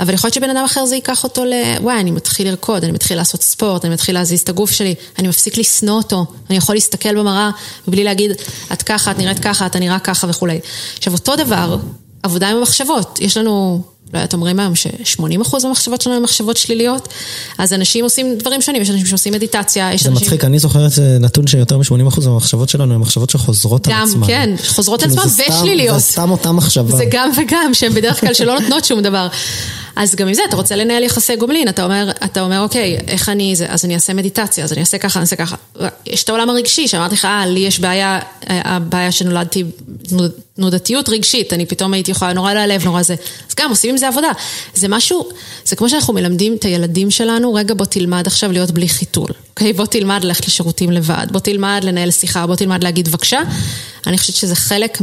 [0.00, 1.52] אבל יכול להיות שבן אדם אחר זה ייקח אותו ל...
[1.80, 5.28] וואי, אני מתחיל לרקוד, אני מתחיל לעשות ספורט, אני מתחיל להזיז את הגוף שלי, אני
[5.28, 7.50] מפסיק לשנוא אותו, אני יכול להסתכל במראה
[7.88, 8.30] מבלי להגיד,
[8.72, 10.60] את ככה, את נראית ככה, אתה נראה ככה וכולי.
[10.98, 11.76] עכשיו, אותו דבר,
[12.22, 13.82] עבודה עם המחשבות, יש לנו
[14.14, 17.08] לא יודעת, אומרים היום ש-80% מהמחשבות שלנו הן מחשבות שליליות,
[17.58, 20.24] אז אנשים עושים דברים שונים, יש אנשים שעושים מדיטציה, יש זה אנשים...
[20.24, 24.08] מצחיק, אני זוכר את זה נתון שיותר מ-80% מהמחשבות שלנו הן מחשבות שחוזרות על גם,
[24.08, 24.26] עצמן.
[24.26, 25.94] כן, חוזרות על כאילו, עצמן זה ושליליות.
[25.94, 26.96] זה סתם אותה מחשבה.
[26.96, 29.28] זה גם וגם, שהן בדרך כלל שלא נותנות שום דבר.
[29.98, 33.28] אז גם עם זה, אתה רוצה לנהל יחסי גומלין, אתה אומר, אתה אומר, אוקיי, איך
[33.28, 35.56] אני זה, אז אני אעשה מדיטציה, אז אני אעשה ככה, אני אעשה ככה.
[36.06, 38.18] יש את העולם הרגשי, שאמרתי לך, אה, לי יש בעיה,
[38.50, 39.64] אה, הבעיה שנולדתי,
[40.08, 43.14] תנוד- תנודתיות רגשית, אני פתאום הייתי יכולה נורא להיעלב, נורא זה.
[43.48, 44.30] אז גם עושים עם זה עבודה.
[44.74, 45.28] זה משהו,
[45.64, 49.28] זה כמו שאנחנו מלמדים את הילדים שלנו, רגע בוא תלמד עכשיו להיות בלי חיתול.
[49.50, 49.72] אוקיי?
[49.72, 53.40] בוא תלמד ללכת לשירותים לבד, בוא תלמד לנהל שיחה, בוא תלמד להגיד בבקשה.
[54.06, 54.98] אני חושבת שזה חלק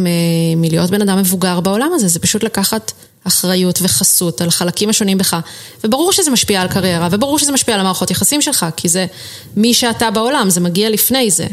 [0.58, 2.92] מלהיות בן אדם מבוגר בעולם הזה, זה פשוט לקחת
[3.28, 5.36] אחריות וחסות על החלקים השונים בך.
[5.84, 9.06] וברור שזה משפיע על קריירה, וברור שזה משפיע על המערכות יחסים שלך, כי זה
[9.56, 11.48] מי שאתה בעולם, זה מגיע לפני זה.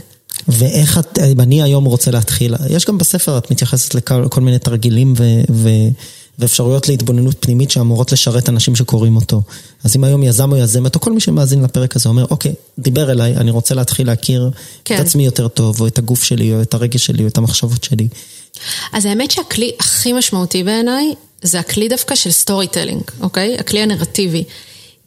[0.48, 4.58] ואיך את, אם אני היום רוצה להתחיל, יש גם בספר, את מתייחסת לכל כל מיני
[4.58, 5.68] תרגילים ו, ו,
[6.38, 9.42] ואפשרויות להתבוננות פנימית שאמורות לשרת אנשים שקוראים אותו.
[9.84, 13.10] אז אם היום יזם או יזמת, או כל מי שמאזין לפרק הזה אומר, אוקיי, דיבר
[13.10, 14.50] אליי, אני רוצה להתחיל להכיר
[14.84, 14.94] כן.
[14.94, 17.84] את עצמי יותר טוב, או את הגוף שלי, או את הרגש שלי, או את המחשבות
[17.84, 18.08] שלי.
[18.92, 23.56] אז האמת שהכלי הכי משמעותי בעיניי, זה הכלי דווקא של storytelling, אוקיי?
[23.58, 24.44] הכלי הנרטיבי.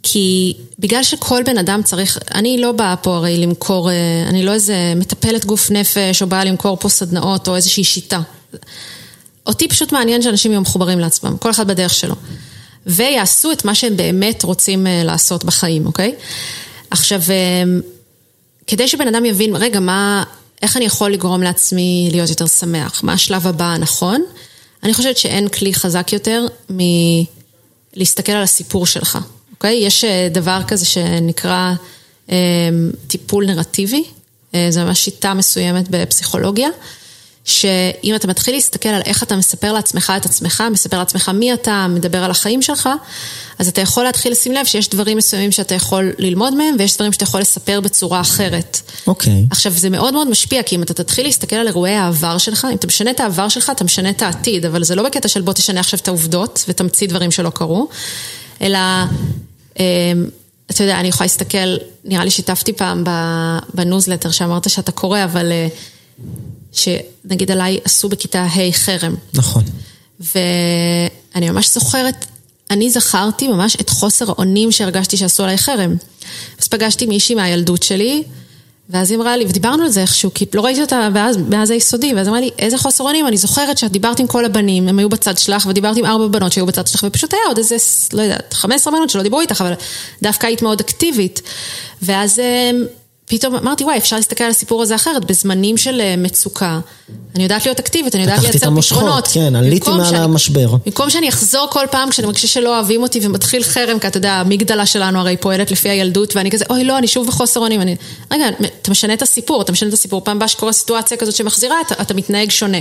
[0.03, 3.95] כי בגלל שכל בן אדם צריך, אני לא באה פה הרי למכור, אה,
[4.27, 8.19] אני לא איזה מטפלת גוף נפש, או באה למכור פה סדנאות, או איזושהי שיטה.
[9.47, 12.15] אותי פשוט מעניין שאנשים יהיו מחוברים לעצמם, כל אחד בדרך שלו.
[12.85, 16.15] ויעשו את מה שהם באמת רוצים אה, לעשות בחיים, אוקיי?
[16.91, 17.63] עכשיו, אה,
[18.67, 20.23] כדי שבן אדם יבין, רגע, מה,
[20.61, 23.03] איך אני יכול לגרום לעצמי להיות יותר שמח?
[23.03, 24.23] מה השלב הבא הנכון?
[24.83, 29.17] אני חושבת שאין כלי חזק יותר מלהסתכל על הסיפור שלך,
[29.51, 29.75] אוקיי?
[29.75, 31.73] יש אה, דבר כזה שנקרא
[32.31, 32.35] אה,
[33.07, 34.03] טיפול נרטיבי,
[34.55, 36.69] אה, זו ממש שיטה מסוימת בפסיכולוגיה.
[37.45, 41.85] שאם אתה מתחיל להסתכל על איך אתה מספר לעצמך את עצמך, מספר לעצמך מי אתה,
[41.89, 42.89] מדבר על החיים שלך,
[43.59, 47.11] אז אתה יכול להתחיל לשים לב שיש דברים מסוימים שאתה יכול ללמוד מהם, ויש דברים
[47.13, 48.81] שאתה יכול לספר בצורה אחרת.
[49.07, 49.45] אוקיי.
[49.51, 52.75] עכשיו, זה מאוד מאוד משפיע, כי אם אתה תתחיל להסתכל על אירועי העבר שלך, אם
[52.75, 55.53] אתה משנה את העבר שלך, אתה משנה את העתיד, אבל זה לא בקטע של בוא
[55.53, 57.87] תשנה עכשיו את העובדות ותמציא דברים שלא קרו,
[58.61, 58.79] אלא,
[59.79, 59.85] אה,
[60.71, 61.75] אתה יודע, אני יכולה להסתכל,
[62.05, 63.03] נראה לי שיתפתי פעם
[63.73, 65.67] בניוזלטר שאמרת שאתה קורא, אבל אה,
[66.75, 69.15] שנגיד עליי עשו בכיתה ה' חרם.
[69.33, 69.63] נכון.
[70.19, 72.25] ואני ממש זוכרת,
[72.71, 75.95] אני זכרתי ממש את חוסר האונים שהרגשתי שעשו עליי חרם.
[76.61, 78.23] אז פגשתי מישהי מהילדות שלי,
[78.89, 82.13] ואז היא אמרה לי, ודיברנו על זה איכשהו, כי לא ראיתי אותה מאז, מאז היסודי,
[82.13, 85.09] ואז אמרה לי, איזה חוסר אונים, אני זוכרת שאת דיברת עם כל הבנים, הם היו
[85.09, 87.75] בצד שלך, ודיברת עם ארבע בנות שהיו בצד שלך, ופשוט היה עוד איזה,
[88.13, 89.73] לא יודעת, 15 בנות שלא דיברו איתך, אבל
[90.21, 91.41] דווקא היית מאוד אקטיבית.
[92.01, 92.85] ואז אמ,
[93.27, 96.79] פתאום אמרתי, וואי, אפשר להסתכל על הסיפור הזה אחרת, בזמנים של אה, מצוקה.
[97.35, 99.27] אני יודעת להיות אקטיבית, אני יודעת לייצר פתרונות.
[99.33, 100.75] כן, עליתי מעל שאני- המשבר.
[100.85, 104.33] במקום שאני אחזור כל פעם כשאני מרגישה שלא אוהבים אותי ומתחיל חרם, כי אתה יודע,
[104.33, 107.81] המגדלה שלנו הרי פועלת לפי הילדות, ואני כזה, אוי לא, אני שוב בחוסר אונים.
[107.81, 107.95] אני...
[108.31, 108.45] רגע,
[108.81, 110.21] אתה משנה את הסיפור, אתה משנה את הסיפור.
[110.23, 112.77] פעם הבאה שקורה סיטואציה כזאת שמחזירה, אתה, אתה מתנהג שונה.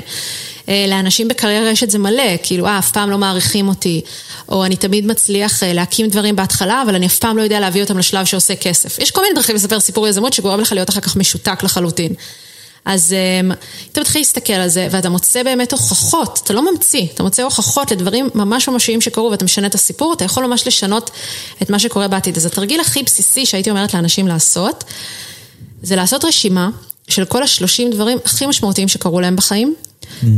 [0.69, 4.01] אה, לאנשים בקריירה יש את זה מלא, כאילו, אה, אף פעם לא מעריכים אותי,
[4.49, 7.83] או אני תמיד מצליח אה, להקים דברים בהתחלה, אבל אני אף פעם לא יודע להביא
[7.83, 8.99] אותם לשלב שעושה כסף.
[8.99, 12.13] יש כל מיני דרכים לספר סיפור יזמות שגורם לך להיות אחר כך משותק לחלוטין.
[12.85, 13.53] אז אמ,
[13.93, 17.91] אתה מתחיל להסתכל על זה, ואתה מוצא באמת הוכחות, אתה לא ממציא, אתה מוצא הוכחות
[17.91, 21.11] לדברים ממש ממשיים שקרו, ואתה משנה את הסיפור, אתה יכול ממש לשנות
[21.63, 22.37] את מה שקורה בעתיד.
[22.37, 24.85] אז התרגיל הכי בסיסי שהייתי אומרת לאנשים לעשות,
[25.83, 26.71] זה לעשות רשימה
[27.09, 29.75] של כל השלושים דברים הכי משמעותיים שקרו להם בחיים.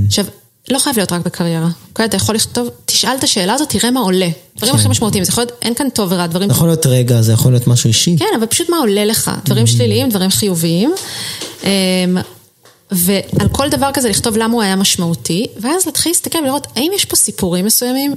[0.06, 0.24] עכשיו,
[0.70, 2.04] לא חייב להיות רק בקריירה, אוקיי?
[2.04, 4.28] אתה יכול לכתוב, תשאל את השאלה הזאת, תראה מה עולה.
[4.56, 6.48] דברים הכי משמעותיים, זה יכול להיות, אין כאן טוב ורע, דברים...
[6.48, 8.16] זה יכול להיות רגע, זה יכול להיות משהו אישי.
[8.18, 10.94] כן, אבל פשוט מה עולה לך, דברים שליליים, דברים חיוביים.
[11.64, 11.68] אמ,
[12.90, 17.04] ועל כל דבר כזה לכתוב למה הוא היה משמעותי, ואז להתחיל להסתכל ולראות האם יש
[17.04, 18.14] פה סיפורים מסוימים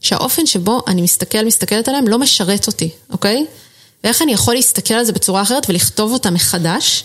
[0.00, 3.46] שהאופן שבו אני מסתכל, מסתכלת עליהם, לא משרת אותי, אוקיי?
[4.04, 7.04] ואיך אני יכול להסתכל על זה בצורה אחרת ולכתוב אותה מחדש,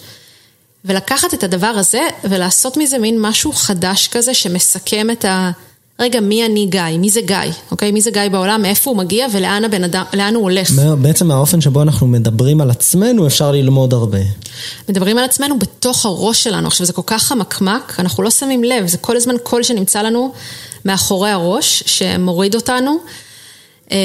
[0.86, 5.52] ולקחת את הדבר הזה ולעשות מזה מין משהו חדש כזה שמסכם את ה...
[6.00, 6.82] רגע, מי אני גיא?
[7.00, 7.38] מי זה גיא?
[7.72, 7.92] אוקיי?
[7.92, 8.62] מי זה גיא בעולם?
[8.62, 10.72] מאיפה הוא מגיע ולאן הבן אדם, לאן הוא הולך?
[11.02, 14.20] בעצם מהאופן שבו אנחנו מדברים על עצמנו אפשר ללמוד הרבה.
[14.90, 16.68] מדברים על עצמנו בתוך הראש שלנו.
[16.68, 20.34] עכשיו, זה כל כך חמקמק, אנחנו לא שמים לב, זה כל הזמן קול שנמצא לנו
[20.86, 22.98] מאחורי הראש, שמוריד אותנו.
[23.92, 23.98] אמ,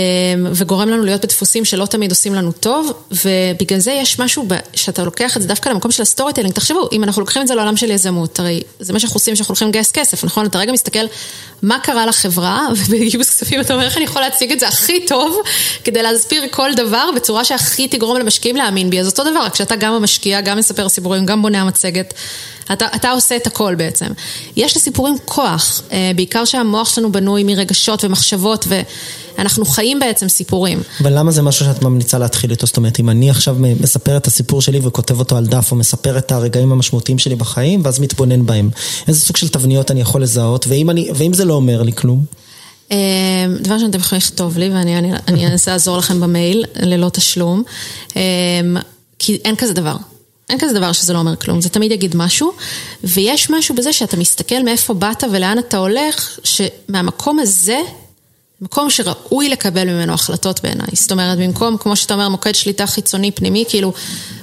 [0.53, 2.93] וגורם לנו להיות בדפוסים שלא תמיד עושים לנו טוב,
[3.25, 6.55] ובגלל זה יש משהו שאתה לוקח את זה דווקא למקום של ה storytelling.
[6.55, 9.53] תחשבו, אם אנחנו לוקחים את זה לעולם של יזמות, הרי זה מה שאנחנו עושים שאנחנו
[9.53, 10.47] הולכים לגייס כסף, נכון?
[10.47, 11.05] אתה רגע מסתכל
[11.63, 15.37] מה קרה לחברה, ובגיוס כספים אתה אומר איך אני יכול להציג את זה הכי טוב,
[15.85, 19.01] כדי להסביר כל דבר בצורה שהכי תגרום למשקיעים להאמין בי.
[19.01, 22.15] אז אותו דבר, רק שאתה גם המשקיע, גם מספר סיפורים, גם בונה המצגת.
[22.73, 24.07] אתה, אתה עושה את הכל בעצם.
[24.57, 28.67] יש לסיפורים כוח, אה, בעיקר שהמוח שלנו בנוי מרגשות ומחשבות,
[29.39, 30.83] ואנחנו חיים בעצם סיפורים.
[31.01, 32.67] אבל למה זה משהו שאת ממליצה להתחיל איתו?
[32.67, 36.19] זאת אומרת, אם אני עכשיו מספר את הסיפור שלי וכותב אותו על דף, או מספר
[36.19, 38.71] את הרגעים המשמעותיים שלי בחיים, ואז מתבונן בהם,
[39.09, 42.25] איזה סוג של תבניות אני יכול לזהות, ואם, אני, ואם זה לא אומר לי כלום?
[42.93, 42.97] אה,
[43.61, 47.63] דבר ראשון, אתם יכולים לכתוב לי, ואני אני, אני אנסה לעזור לכם במייל, ללא תשלום.
[48.17, 48.23] אה,
[49.19, 49.97] כי אין כזה דבר.
[50.51, 52.53] אין כזה דבר שזה לא אומר כלום, זה תמיד יגיד משהו,
[53.05, 57.81] ויש משהו בזה שאתה מסתכל מאיפה באת ולאן אתה הולך, שמהמקום הזה,
[58.63, 60.89] מקום שראוי לקבל ממנו החלטות בעיניי.
[60.93, 63.93] זאת אומרת, במקום, כמו שאתה אומר, מוקד שליטה חיצוני פנימי, כאילו,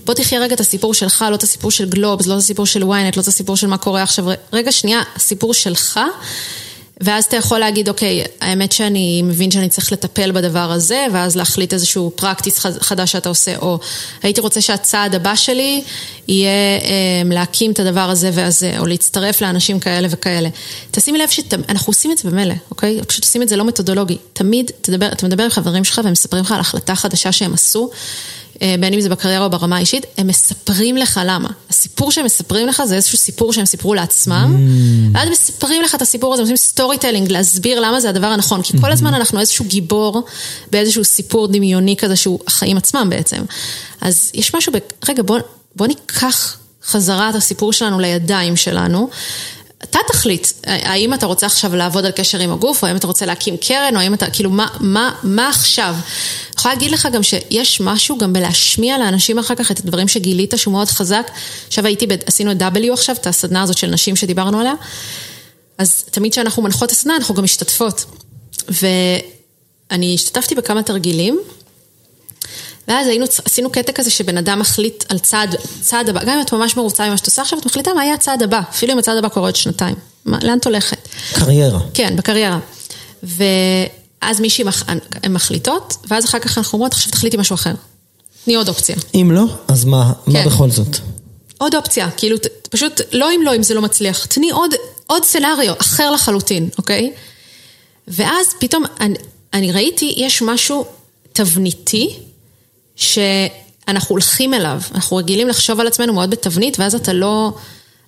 [0.06, 2.84] בוא תחיה רגע את הסיפור שלך, לא את הסיפור של גלובס, לא את הסיפור של
[2.84, 6.00] ynet, לא את הסיפור של מה קורה עכשיו, רגע שנייה, הסיפור שלך.
[7.02, 11.74] ואז אתה יכול להגיד, אוקיי, האמת שאני מבין שאני צריך לטפל בדבר הזה, ואז להחליט
[11.74, 13.80] איזשהו פרקטיס חדש שאתה עושה, או
[14.24, 15.84] הייתי רוצה שהצעד הבא שלי
[16.28, 20.50] יהיה אה, להקים את הדבר הזה והזה, או להצטרף לאנשים כאלה וכאלה.
[20.92, 23.00] תשימי לב שאנחנו עושים את זה במילא, אוקיי?
[23.08, 24.18] פשוט עושים את זה לא מתודולוגי.
[24.34, 27.90] תמיד תדבר, אתה מדבר עם חברים שלך והם מספרים לך על החלטה חדשה שהם עשו.
[28.62, 31.50] אה, בין אם זה בקריירה או ברמה האישית, הם מספרים לך למה.
[31.70, 35.18] הסיפור שהם מספרים לך זה איזשהו סיפור שהם סיפרו לעצמם, mm.
[35.18, 38.74] ואז מספרים לך את הסיפור הזה, הם עושים storytelling, להסביר למה זה הדבר הנכון, כי
[38.82, 40.26] כל הזמן אנחנו איזשהו גיבור
[40.72, 43.42] באיזשהו סיפור דמיוני כזה שהוא החיים עצמם בעצם.
[44.02, 44.78] אז יש משהו, ב...
[45.10, 45.40] רגע בוא,
[45.76, 49.10] בוא ניקח חזרה את הסיפור שלנו לידיים שלנו.
[49.84, 53.26] אתה תחליט, האם אתה רוצה עכשיו לעבוד על קשר עם הגוף, או האם אתה רוצה
[53.26, 55.96] להקים קרן, או האם אתה, כאילו, מה, מה, מה עכשיו?
[55.96, 60.54] אני יכולה להגיד לך גם שיש משהו גם בלהשמיע לאנשים אחר כך את הדברים שגילית
[60.58, 61.32] שהוא מאוד חזק.
[61.68, 64.74] עכשיו הייתי, עשינו את W עכשיו, את הסדנה הזאת של נשים שדיברנו עליה.
[65.78, 68.06] אז תמיד כשאנחנו מנחות הסדנה, אנחנו גם משתתפות.
[68.70, 71.40] ואני השתתפתי בכמה תרגילים,
[72.90, 76.54] ואז היינו, עשינו קטע כזה שבן אדם מחליט על צעד, צעד הבא, גם אם את
[76.54, 79.18] ממש מרוצה ממה שאת עושה עכשיו, את מחליטה מה יהיה הצעד הבא, אפילו אם הצעד
[79.18, 79.96] הבא קורה עוד שנתיים.
[80.26, 81.08] מה, לאן את הולכת?
[81.34, 81.80] קריירה.
[81.94, 82.60] כן, בקריירה.
[83.24, 84.84] ואז מישהי, מח...
[85.24, 87.74] הן מחליטות, ואז אחר כך אנחנו אומרות, עכשיו תחליטי משהו אחר.
[88.46, 88.96] תני עוד אופציה.
[89.16, 90.32] אם לא, אז מה, כן.
[90.32, 90.98] מה בכל זאת?
[91.58, 92.38] עוד אופציה, כאילו,
[92.70, 94.26] פשוט לא אם לא, אם זה לא מצליח.
[94.26, 94.72] תני עוד,
[95.08, 97.12] עוד סצנריו, אחר לחלוטין, אוקיי?
[98.08, 99.16] ואז פתאום, אני,
[99.54, 100.86] אני ראיתי, יש משהו
[101.34, 102.20] תבניתי,
[103.00, 107.52] שאנחנו הולכים אליו, אנחנו רגילים לחשוב על עצמנו מאוד בתבנית, ואז אתה לא...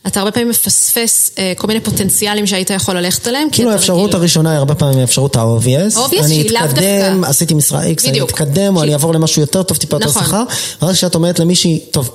[0.07, 3.47] אתה הרבה פעמים מפספס אה, כל מיני פוטנציאלים שהיית יכול ללכת עליהם.
[3.51, 5.97] כאילו האפשרות הראשונה היא הרבה פעמים האפשרות ה-obvious.
[5.97, 6.79] obvious שהיא לאו דווקא.
[6.79, 10.09] אני אתקדם, עשיתי משרה X, אני אתקדם, או אני אעבור למשהו יותר טוב, טיפה יותר
[10.09, 10.23] נכון.
[10.23, 10.43] שכר.
[10.81, 12.09] ואז כשאת אומרת למישהי, טוב,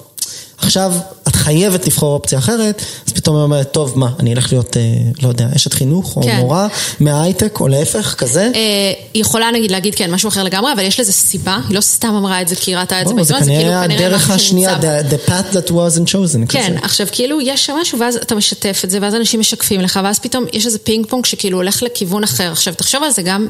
[0.58, 0.92] עכשיו
[1.28, 4.82] את חייבת לבחור אופציה אחרת, אז פתאום היא אומרת, טוב, מה, אני אלך להיות, אה,
[5.22, 6.36] לא יודע, אשת חינוך, או כן.
[6.36, 6.68] מורה
[7.00, 8.50] מההייטק, או להפך, כזה?
[8.54, 11.80] אה, היא יכולה נגיד להגיד כן, משהו אחר לגמרי, אבל יש לזה סיבה, היא לא
[11.80, 14.78] סתם אמרה את זה כי היא ראתה את זה בעיתון, זה כאילו כנראה הדרך השנייה,
[15.10, 16.46] the path that wasn't chosen.
[16.48, 20.00] כן, עכשיו כאילו יש שם משהו, ואז אתה משתף את זה, ואז אנשים משקפים לך,
[20.04, 22.52] ואז פתאום יש איזה פינג פונג שכאילו הולך לכיוון אחר.
[22.52, 23.46] עכשיו, תחשוב על זה גם,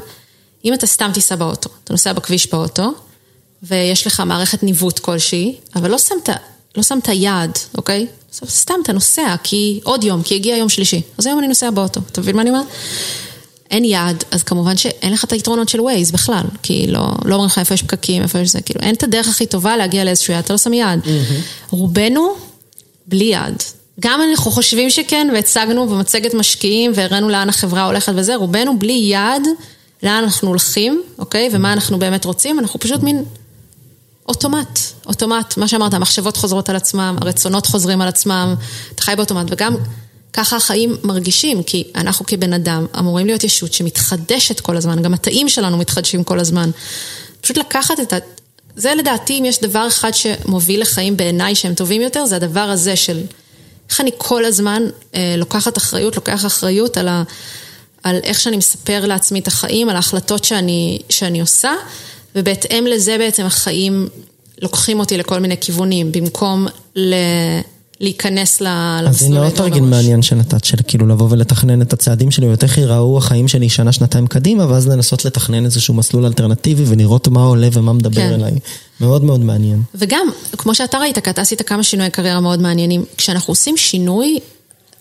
[0.65, 2.91] אם אתה סתם תיסע באוטו, אתה נוסע בכביש באוטו,
[3.63, 6.29] ויש לך מערכת ניווט כלשהי, אבל לא שמת
[6.77, 8.07] לא שמת יעד, אוקיי?
[8.45, 11.01] סתם אתה נוסע, כי עוד יום, כי הגיע יום שלישי.
[11.17, 12.65] אז היום אני נוסע באוטו, אתה מבין מה אני אומרת?
[13.71, 17.45] אין יעד, אז כמובן שאין לך את היתרונות של ווייז בכלל, כי לא, לא אומרים
[17.45, 20.33] לך איפה יש פקקים, איפה יש זה, כאילו, אין את הדרך הכי טובה להגיע לאיזשהו
[20.33, 20.99] יעד, אתה לא שם יעד.
[21.03, 21.69] Mm-hmm.
[21.71, 22.35] רובנו,
[23.07, 23.63] בלי יעד.
[23.99, 29.41] גם אנחנו חושבים שכן, והצגנו במצגת משקיעים, והראינו לאן החברה הולכת וזה, רובנו בלי יעד,
[30.03, 31.49] לאן אנחנו הולכים, אוקיי?
[31.51, 33.23] ומה אנחנו באמת רוצים, אנחנו פשוט מין
[34.29, 38.55] אוטומט, אוטומט, מה שאמרת, המחשבות חוזרות על עצמם, הרצונות חוזרים על עצמם,
[38.95, 39.75] אתה חי באוטומט, וגם
[40.33, 45.49] ככה החיים מרגישים, כי אנחנו כבן אדם אמורים להיות ישות שמתחדשת כל הזמן, גם התאים
[45.49, 46.69] שלנו מתחדשים כל הזמן.
[47.41, 48.17] פשוט לקחת את ה...
[48.75, 52.95] זה לדעתי, אם יש דבר אחד שמוביל לחיים בעיניי שהם טובים יותר, זה הדבר הזה
[52.95, 53.21] של
[53.89, 54.83] איך אני כל הזמן
[55.15, 57.23] אה, לוקחת אחריות, לוקח אחריות על, ה,
[58.03, 61.71] על איך שאני מספר לעצמי את החיים, על ההחלטות שאני, שאני עושה.
[62.35, 64.07] ובהתאם לזה בעצם החיים
[64.61, 67.13] לוקחים אותי לכל מיני כיוונים, במקום ל...
[67.99, 69.07] להיכנס למסלול.
[69.07, 72.77] אז הנה עוד תרגיל מעניין שנתת, של כאילו לבוא ולתכנן את הצעדים שלי, או איך
[72.77, 77.67] ייראו החיים שלי שנה, שנתיים קדימה, ואז לנסות לתכנן איזשהו מסלול אלטרנטיבי ולראות מה עולה
[77.73, 78.33] ומה מדבר כן.
[78.33, 78.51] אליי.
[79.01, 79.81] מאוד מאוד מעניין.
[79.95, 80.27] וגם,
[80.57, 84.39] כמו שאתה ראית, כי אתה עשית כמה שינויי קריירה מאוד מעניינים, כשאנחנו עושים שינוי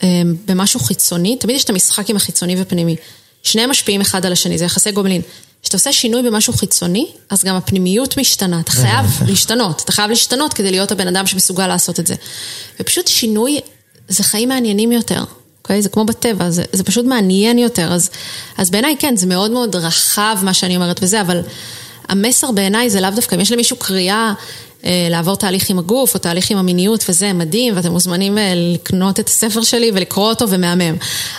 [0.03, 2.97] אה, במשהו חיצוני, תמיד יש את המשחק עם החיצוני ופנימי.
[3.43, 5.23] שניהם משפיעים אחד על השני, זה יחסי גובלין.
[5.67, 10.55] כשאתה עושה שינוי במשהו חיצוני, אז גם הפנימיות משתנה, אתה חייב להשתנות, אתה חייב להשתנות
[10.55, 12.15] כדי להיות הבן אדם שמסוגל לעשות את זה.
[12.81, 13.61] ופשוט שינוי,
[14.09, 15.25] זה חיים מעניינים יותר,
[15.63, 15.83] אוקיי?
[15.83, 18.11] זה כמו בטבע, זה, זה פשוט מעניין יותר, אז,
[18.59, 21.41] אז בעיניי כן, זה מאוד מאוד רחב מה שאני אומרת וזה, אבל
[22.09, 24.33] המסר בעיניי זה לאו דווקא, אם יש למישהו קריאה
[24.85, 29.21] אה, לעבור תהליך עם הגוף או תהליך עם המיניות וזה מדהים, ואתם מוזמנים אה, לקנות
[29.21, 30.97] את הספר שלי ולקרוא אותו ומהמם.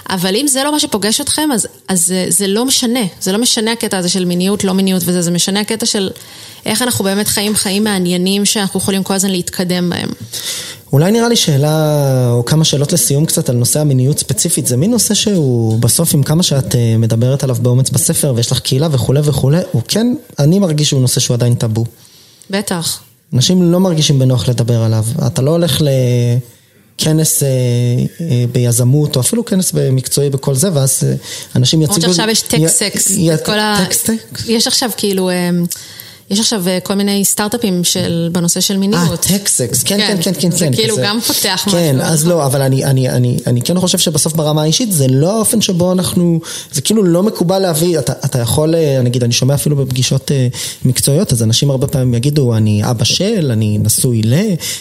[0.10, 3.00] אבל אם זה לא מה שפוגש אתכם, אז, אז זה, זה לא משנה.
[3.22, 6.10] זה לא משנה הקטע הזה של מיניות, לא מיניות וזה, זה משנה הקטע של
[6.66, 10.10] איך אנחנו באמת חיים חיים מעניינים שאנחנו יכולים כל הזמן להתקדם בהם.
[10.94, 14.92] אולי נראה לי שאלה, או כמה שאלות לסיום קצת על נושא המיניות ספציפית, זה מין
[14.92, 19.20] נושא שהוא בסוף עם כמה שאת אה, מדברת עליו באומץ בספר ויש לך קהילה וכולי
[19.24, 21.86] וכולי, הוא כן, אני מרגיש שהוא נושא שהוא עדיין טאבו.
[22.50, 23.02] בטח.
[23.34, 25.06] אנשים לא מרגישים בנוח לדבר עליו.
[25.28, 27.48] אתה לא הולך לכנס אה,
[28.22, 31.14] אה, ביזמות, או אפילו כנס מקצועי בכל זה, ואז אה,
[31.56, 32.00] אנשים יציגו...
[32.00, 33.12] למרות שעכשיו יש tech sex.
[33.86, 34.48] טקסטקס?
[34.48, 35.30] יש עכשיו כאילו...
[36.30, 39.12] יש עכשיו אה, כל מיני סטארט-אפים של, בנושא של מיניות.
[39.12, 40.52] אה, tech sex, כן, כן, כן, כן.
[40.52, 41.04] זה כן, כאילו כזה.
[41.06, 41.80] גם פותח משהו.
[41.80, 45.36] כן, אז לא, אבל אני, אני, אני, אני כן חושב שבסוף ברמה האישית זה לא
[45.36, 46.40] האופן שבו אנחנו,
[46.72, 50.48] זה כאילו לא מקובל להביא, אתה, אתה יכול, אה, נגיד, אני שומע אפילו בפגישות אה,
[50.86, 54.36] מקצועיות, אז אנשים הרבה פעמים יגידו, אני אבא של, אני נשוי ל,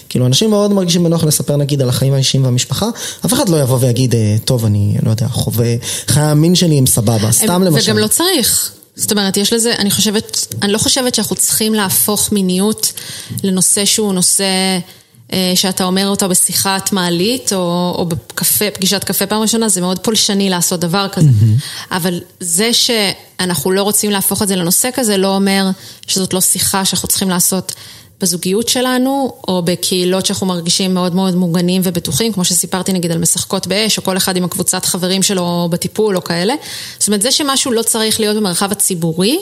[0.08, 2.86] כאילו אנשים מאוד מרגישים בנוח לספר נגיד על החיים האישיים והמשפחה,
[3.26, 5.74] אף אחד לא יבוא ויגיד, טוב, אני לא יודע, חווה,
[6.08, 7.90] חיי המין שלי הם סבבה, סתם למשל.
[7.90, 8.72] וגם לא צריך.
[8.96, 12.92] זאת אומרת, יש לזה, אני חושבת, אני לא חושבת שאנחנו צריכים להפוך מיניות
[13.42, 14.44] לנושא שהוא נושא
[15.32, 19.98] אה, שאתה אומר אותו בשיחת מעלית או, או בקפה, פגישת קפה פעם ראשונה, זה מאוד
[19.98, 21.28] פולשני לעשות דבר כזה.
[21.28, 21.94] Mm-hmm.
[21.96, 25.70] אבל זה שאנחנו לא רוצים להפוך את זה לנושא כזה, לא אומר
[26.06, 27.74] שזאת לא שיחה שאנחנו צריכים לעשות
[28.20, 33.66] בזוגיות שלנו, או בקהילות שאנחנו מרגישים מאוד מאוד מוגנים ובטוחים, כמו שסיפרתי נגיד על משחקות
[33.66, 36.54] באש, או כל אחד עם הקבוצת חברים שלו בטיפול או כאלה.
[36.98, 39.38] זאת אומרת, זה שמשהו לא צריך להיות במרחב הציבורי,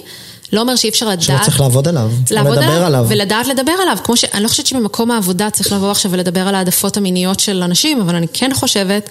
[0.52, 1.22] לא אומר שאי אפשר לדעת...
[1.22, 2.86] שלא צריך לעבוד עליו, לעבוד לדבר עליו.
[2.86, 3.06] עליו.
[3.08, 3.98] ולדעת לדבר עליו.
[4.04, 4.24] כמו ש...
[4.24, 8.14] אני לא חושבת שבמקום העבודה צריך לבוא עכשיו ולדבר על העדפות המיניות של אנשים, אבל
[8.14, 9.10] אני כן חושבת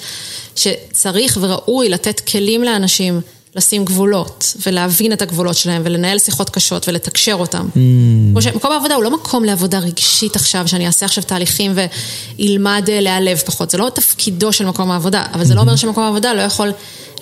[0.56, 3.22] שצריך וראוי לתת כלים לאנשים.
[3.56, 7.68] לשים גבולות, ולהבין את הגבולות שלהם, ולנהל שיחות קשות, ולתקשר אותם.
[7.74, 7.78] Mm.
[8.32, 13.02] כמו שמקום העבודה הוא לא מקום לעבודה רגשית עכשיו, שאני אעשה עכשיו תהליכים ואלמד אה,
[13.02, 13.70] להיעלב פחות.
[13.70, 16.72] זה לא תפקידו של מקום העבודה, אבל זה לא אומר שמקום העבודה לא יכול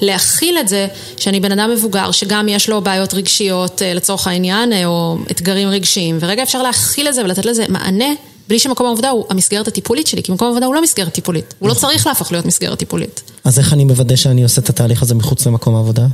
[0.01, 4.73] להכיל את זה, שאני בן אדם מבוגר, שגם יש לו בעיות רגשיות אה, לצורך העניין,
[4.73, 8.13] אה, או אתגרים רגשיים, ורגע אפשר להכיל את זה ולתת לזה מענה.
[8.47, 11.53] בלי שמקום העבודה הוא המסגרת הטיפולית שלי, כי מקום העבודה הוא לא מסגרת טיפולית.
[11.59, 11.89] הוא לא נכון.
[11.89, 13.21] צריך להפוך להיות מסגרת טיפולית.
[13.43, 16.05] אז איך אני מוודא שאני עושה את התהליך הזה מחוץ למקום העבודה?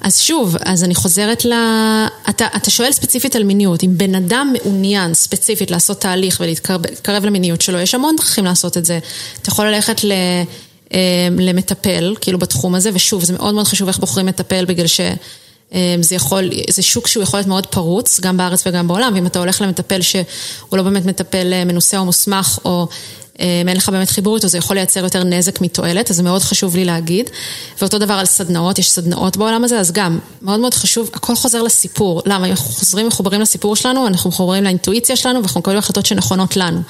[0.00, 1.52] אז שוב, אז אני חוזרת ל...
[2.30, 3.84] אתה, אתה שואל ספציפית על מיניות.
[3.84, 8.84] אם בן אדם מעוניין ספציפית לעשות תהליך ולהתקרב למיניות שלו, יש המון דרכים לעשות את
[8.84, 8.98] זה.
[9.42, 10.12] אתה יכול ללכת ל...
[10.94, 15.00] אה, למטפל, כאילו בתחום הזה, ושוב, זה מאוד מאוד חשוב איך בוחרים מטפל, בגלל ש...
[15.72, 19.26] אמ, זה יכול, זה שוק שהוא יכול להיות מאוד פרוץ, גם בארץ וגם בעולם, ואם
[19.26, 20.24] אתה הולך למטפל שהוא
[20.72, 22.88] לא באמת מטפל אה, מנוסה או מוסמך, או
[23.38, 26.76] אין לך באמת חיבור איתו, זה יכול לייצר יותר נזק מתועלת, אז זה מאוד חשוב
[26.76, 27.30] לי להגיד.
[27.80, 31.62] ואותו דבר על סדנאות, יש סדנאות בעולם הזה, אז גם, מאוד מאוד חשוב, הכל חוזר
[31.62, 32.22] לסיפור.
[32.26, 32.46] למה?
[32.46, 36.80] אנחנו חוזרים מחוברים לסיפור שלנו, אנחנו מחוברים לאינטואיציה שלנו, ואנחנו מקבלים החלטות שנכונות לנו.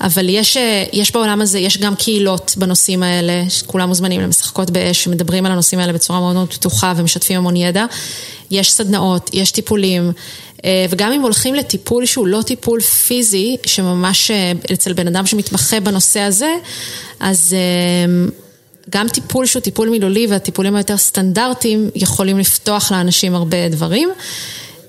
[0.00, 5.04] אבל יש, אה, יש בעולם הזה, יש גם קהילות בנושאים האלה, שכולם מוזמנים למשחקות באש,
[5.04, 7.84] שמדברים על הנושאים האלה בצורה מאוד מאוד פתוחה ומשתפים המון ידע.
[8.50, 10.12] יש סדנאות, יש טיפולים,
[10.64, 15.80] אה, וגם אם הולכים לטיפול שהוא לא טיפול פיזי, שממש אה, אצל בן אדם שמתמחה
[15.80, 16.54] בנושא הזה,
[17.20, 17.54] אז...
[18.90, 24.08] גם טיפול שהוא טיפול מילולי והטיפולים היותר סטנדרטיים יכולים לפתוח לאנשים הרבה דברים.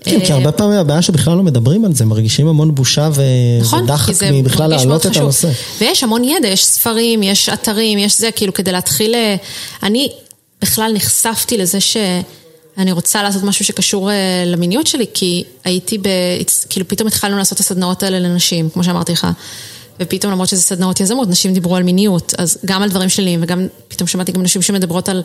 [0.03, 3.09] כן, כי הרבה פעמים הבעיה שבכלל לא מדברים על זה, מרגישים המון בושה
[3.61, 5.49] נכון, ודחק מבכלל להעלות את הנושא.
[5.81, 9.15] ויש המון ידע, יש ספרים, יש אתרים, יש זה, כאילו כדי להתחיל...
[9.15, 9.35] אה,
[9.83, 10.09] אני
[10.61, 16.07] בכלל נחשפתי לזה שאני רוצה לעשות משהו שקשור אה, למיניות שלי, כי הייתי ב...
[16.69, 19.27] כאילו פתאום התחלנו לעשות את הסדנאות האלה לנשים, כמו שאמרתי לך.
[19.99, 23.67] ופתאום למרות שזה סדנאות יזמות, נשים דיברו על מיניות, אז גם על דברים שלי, וגם
[23.87, 25.23] פתאום שמעתי גם נשים שמדברות על...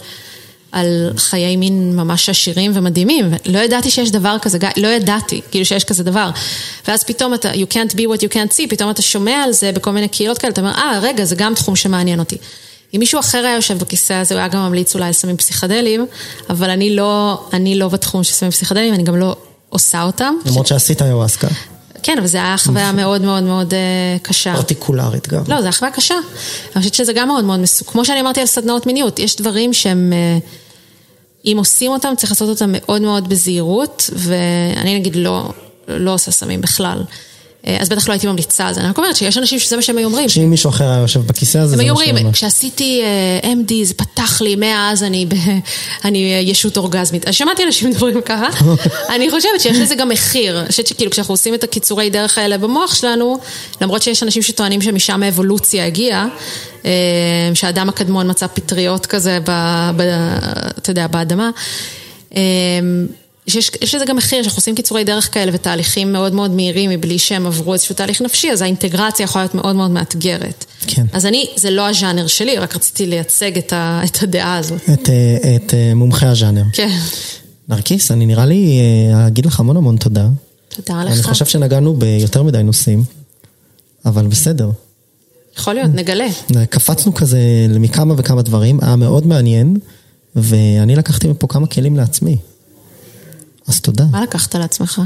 [0.73, 5.85] על חיי מין ממש עשירים ומדהימים, לא ידעתי שיש דבר כזה, לא ידעתי, כאילו שיש
[5.85, 6.31] כזה דבר.
[6.89, 9.73] ואז פתאום אתה, you can't be what you can't see, פתאום אתה שומע על זה
[9.73, 12.37] בכל מיני קהילות כאלה, אתה אומר, אה, רגע, זה גם תחום שמעניין אותי.
[12.95, 16.07] אם מישהו אחר היה יושב בכיסא הזה, הוא היה גם ממליץ אולי על סמים פסיכדליים,
[16.51, 19.37] אבל אני לא, אני לא בתחום של סמים פסיכדליים, אני גם לא
[19.69, 20.35] עושה אותם.
[20.47, 20.69] למרות ש...
[20.69, 21.49] שעשית איוואסקה.
[22.03, 24.55] כן, אבל זו הייתה חוויה מאוד מאוד מאוד אה, קשה.
[24.57, 25.39] פרטיקולרית גם.
[25.49, 26.15] לא, זו הייתה חוויה קשה.
[26.15, 27.93] אני חושבת שזה גם מאוד מאוד מסוכן.
[27.93, 30.39] כמו שאני אמרתי על סדנאות מיניות, יש דברים שהם, אה,
[31.45, 35.53] אם עושים אותם, צריך לעשות אותם מאוד מאוד בזהירות, ואני נגיד לא,
[35.89, 37.03] לא עושה סמים בכלל.
[37.69, 38.81] אה, אז בטח לא הייתי ממליצה על זה.
[38.81, 40.29] אני רק אומרת שיש אנשים שזה מה שהם היו אומרים.
[40.29, 42.33] שאם מישהו אחר היה יושב בכיסא הזה, זה מה שהם אומרים.
[42.33, 45.27] כשעשיתי אה, MD זה פתח לי, מאז אני,
[46.05, 47.29] אני אה, ישות אורגזמית.
[47.29, 48.49] אז שמעתי אנשים מדברים ככה.
[49.15, 50.61] אני חושבת שיש לזה גם מחיר.
[50.61, 53.39] אני חושבת שכאילו כשאנחנו עושים את הקיצורי דרך האלה במוח שלנו,
[53.81, 56.27] למרות שיש אנשים שטוענים שמשם האבולוציה הגיעה,
[57.55, 59.51] שהאדם הקדמון מצא פטריות כזה, ב,
[59.97, 60.03] ב,
[60.79, 61.51] אתה יודע, באדמה.
[63.49, 67.19] שיש, יש לזה גם מחיר, שאנחנו עושים קיצורי דרך כאלה ותהליכים מאוד מאוד מהירים מבלי
[67.19, 70.65] שהם עברו איזשהו תהליך נפשי, אז האינטגרציה יכולה להיות מאוד מאוד מאתגרת.
[70.87, 71.07] כן.
[71.13, 74.81] אז אני, זה לא הז'אנר שלי, רק רציתי לייצג את, ה, את הדעה הזאת.
[74.93, 76.63] את, אה, את אה, מומחי הז'אנר.
[76.73, 76.99] כן.
[77.69, 78.81] נרקיס, אני נראה לי
[79.13, 80.29] אה, אגיד לך המון המון תודה.
[80.69, 81.13] תודה לך.
[81.13, 83.05] אני חושב שנגענו ביותר מדי נושאים,
[84.07, 84.71] אבל בסדר.
[85.59, 86.27] יכול להיות, נגלה.
[86.71, 87.39] קפצנו כזה
[87.71, 89.77] מכמה וכמה דברים, היה מאוד מעניין,
[90.37, 92.37] ואני לקחתי מפה כמה כלים לעצמי.
[93.69, 94.05] אז תודה.
[94.11, 95.03] מה לקחת לעצמך?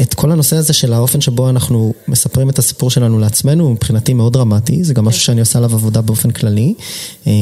[0.00, 4.14] את כל הנושא הזה של האופן שבו אנחנו מספרים את הסיפור שלנו לעצמנו, הוא מבחינתי
[4.14, 6.74] מאוד דרמטי, זה גם משהו שאני עושה עליו עבודה באופן כללי.
[7.26, 7.32] אה,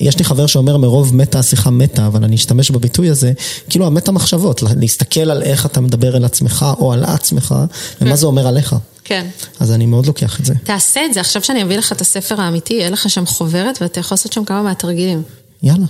[0.00, 3.32] יש לי חבר שאומר מרוב מתה השיחה מתה, אבל אני אשתמש בביטוי הזה,
[3.68, 7.54] כאילו המתה מחשבות, להסתכל על איך אתה מדבר אל עצמך או על עצמך,
[8.00, 8.76] ומה זה אומר עליך.
[9.04, 9.26] כן.
[9.60, 10.54] אז אני מאוד לוקח את זה.
[10.64, 14.00] תעשה את זה, עכשיו שאני אביא לך את הספר האמיתי, יהיה לך שם חוברת ואתה
[14.00, 15.22] יכול לעשות שם כמה מהתרגילים.
[15.62, 15.86] יאללה.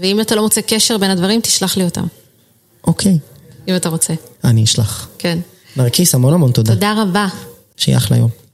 [0.00, 2.06] ואם אתה לא מוצא קשר בין הדברים, תשלח לי אותם.
[2.86, 3.18] אוקיי.
[3.68, 4.14] אם אתה רוצה.
[4.44, 5.08] אני אשלח.
[5.18, 5.38] כן.
[5.76, 6.74] נרקיס, המון המון תודה.
[6.74, 7.26] תודה רבה.
[7.76, 8.47] שיהיה אחלה יום.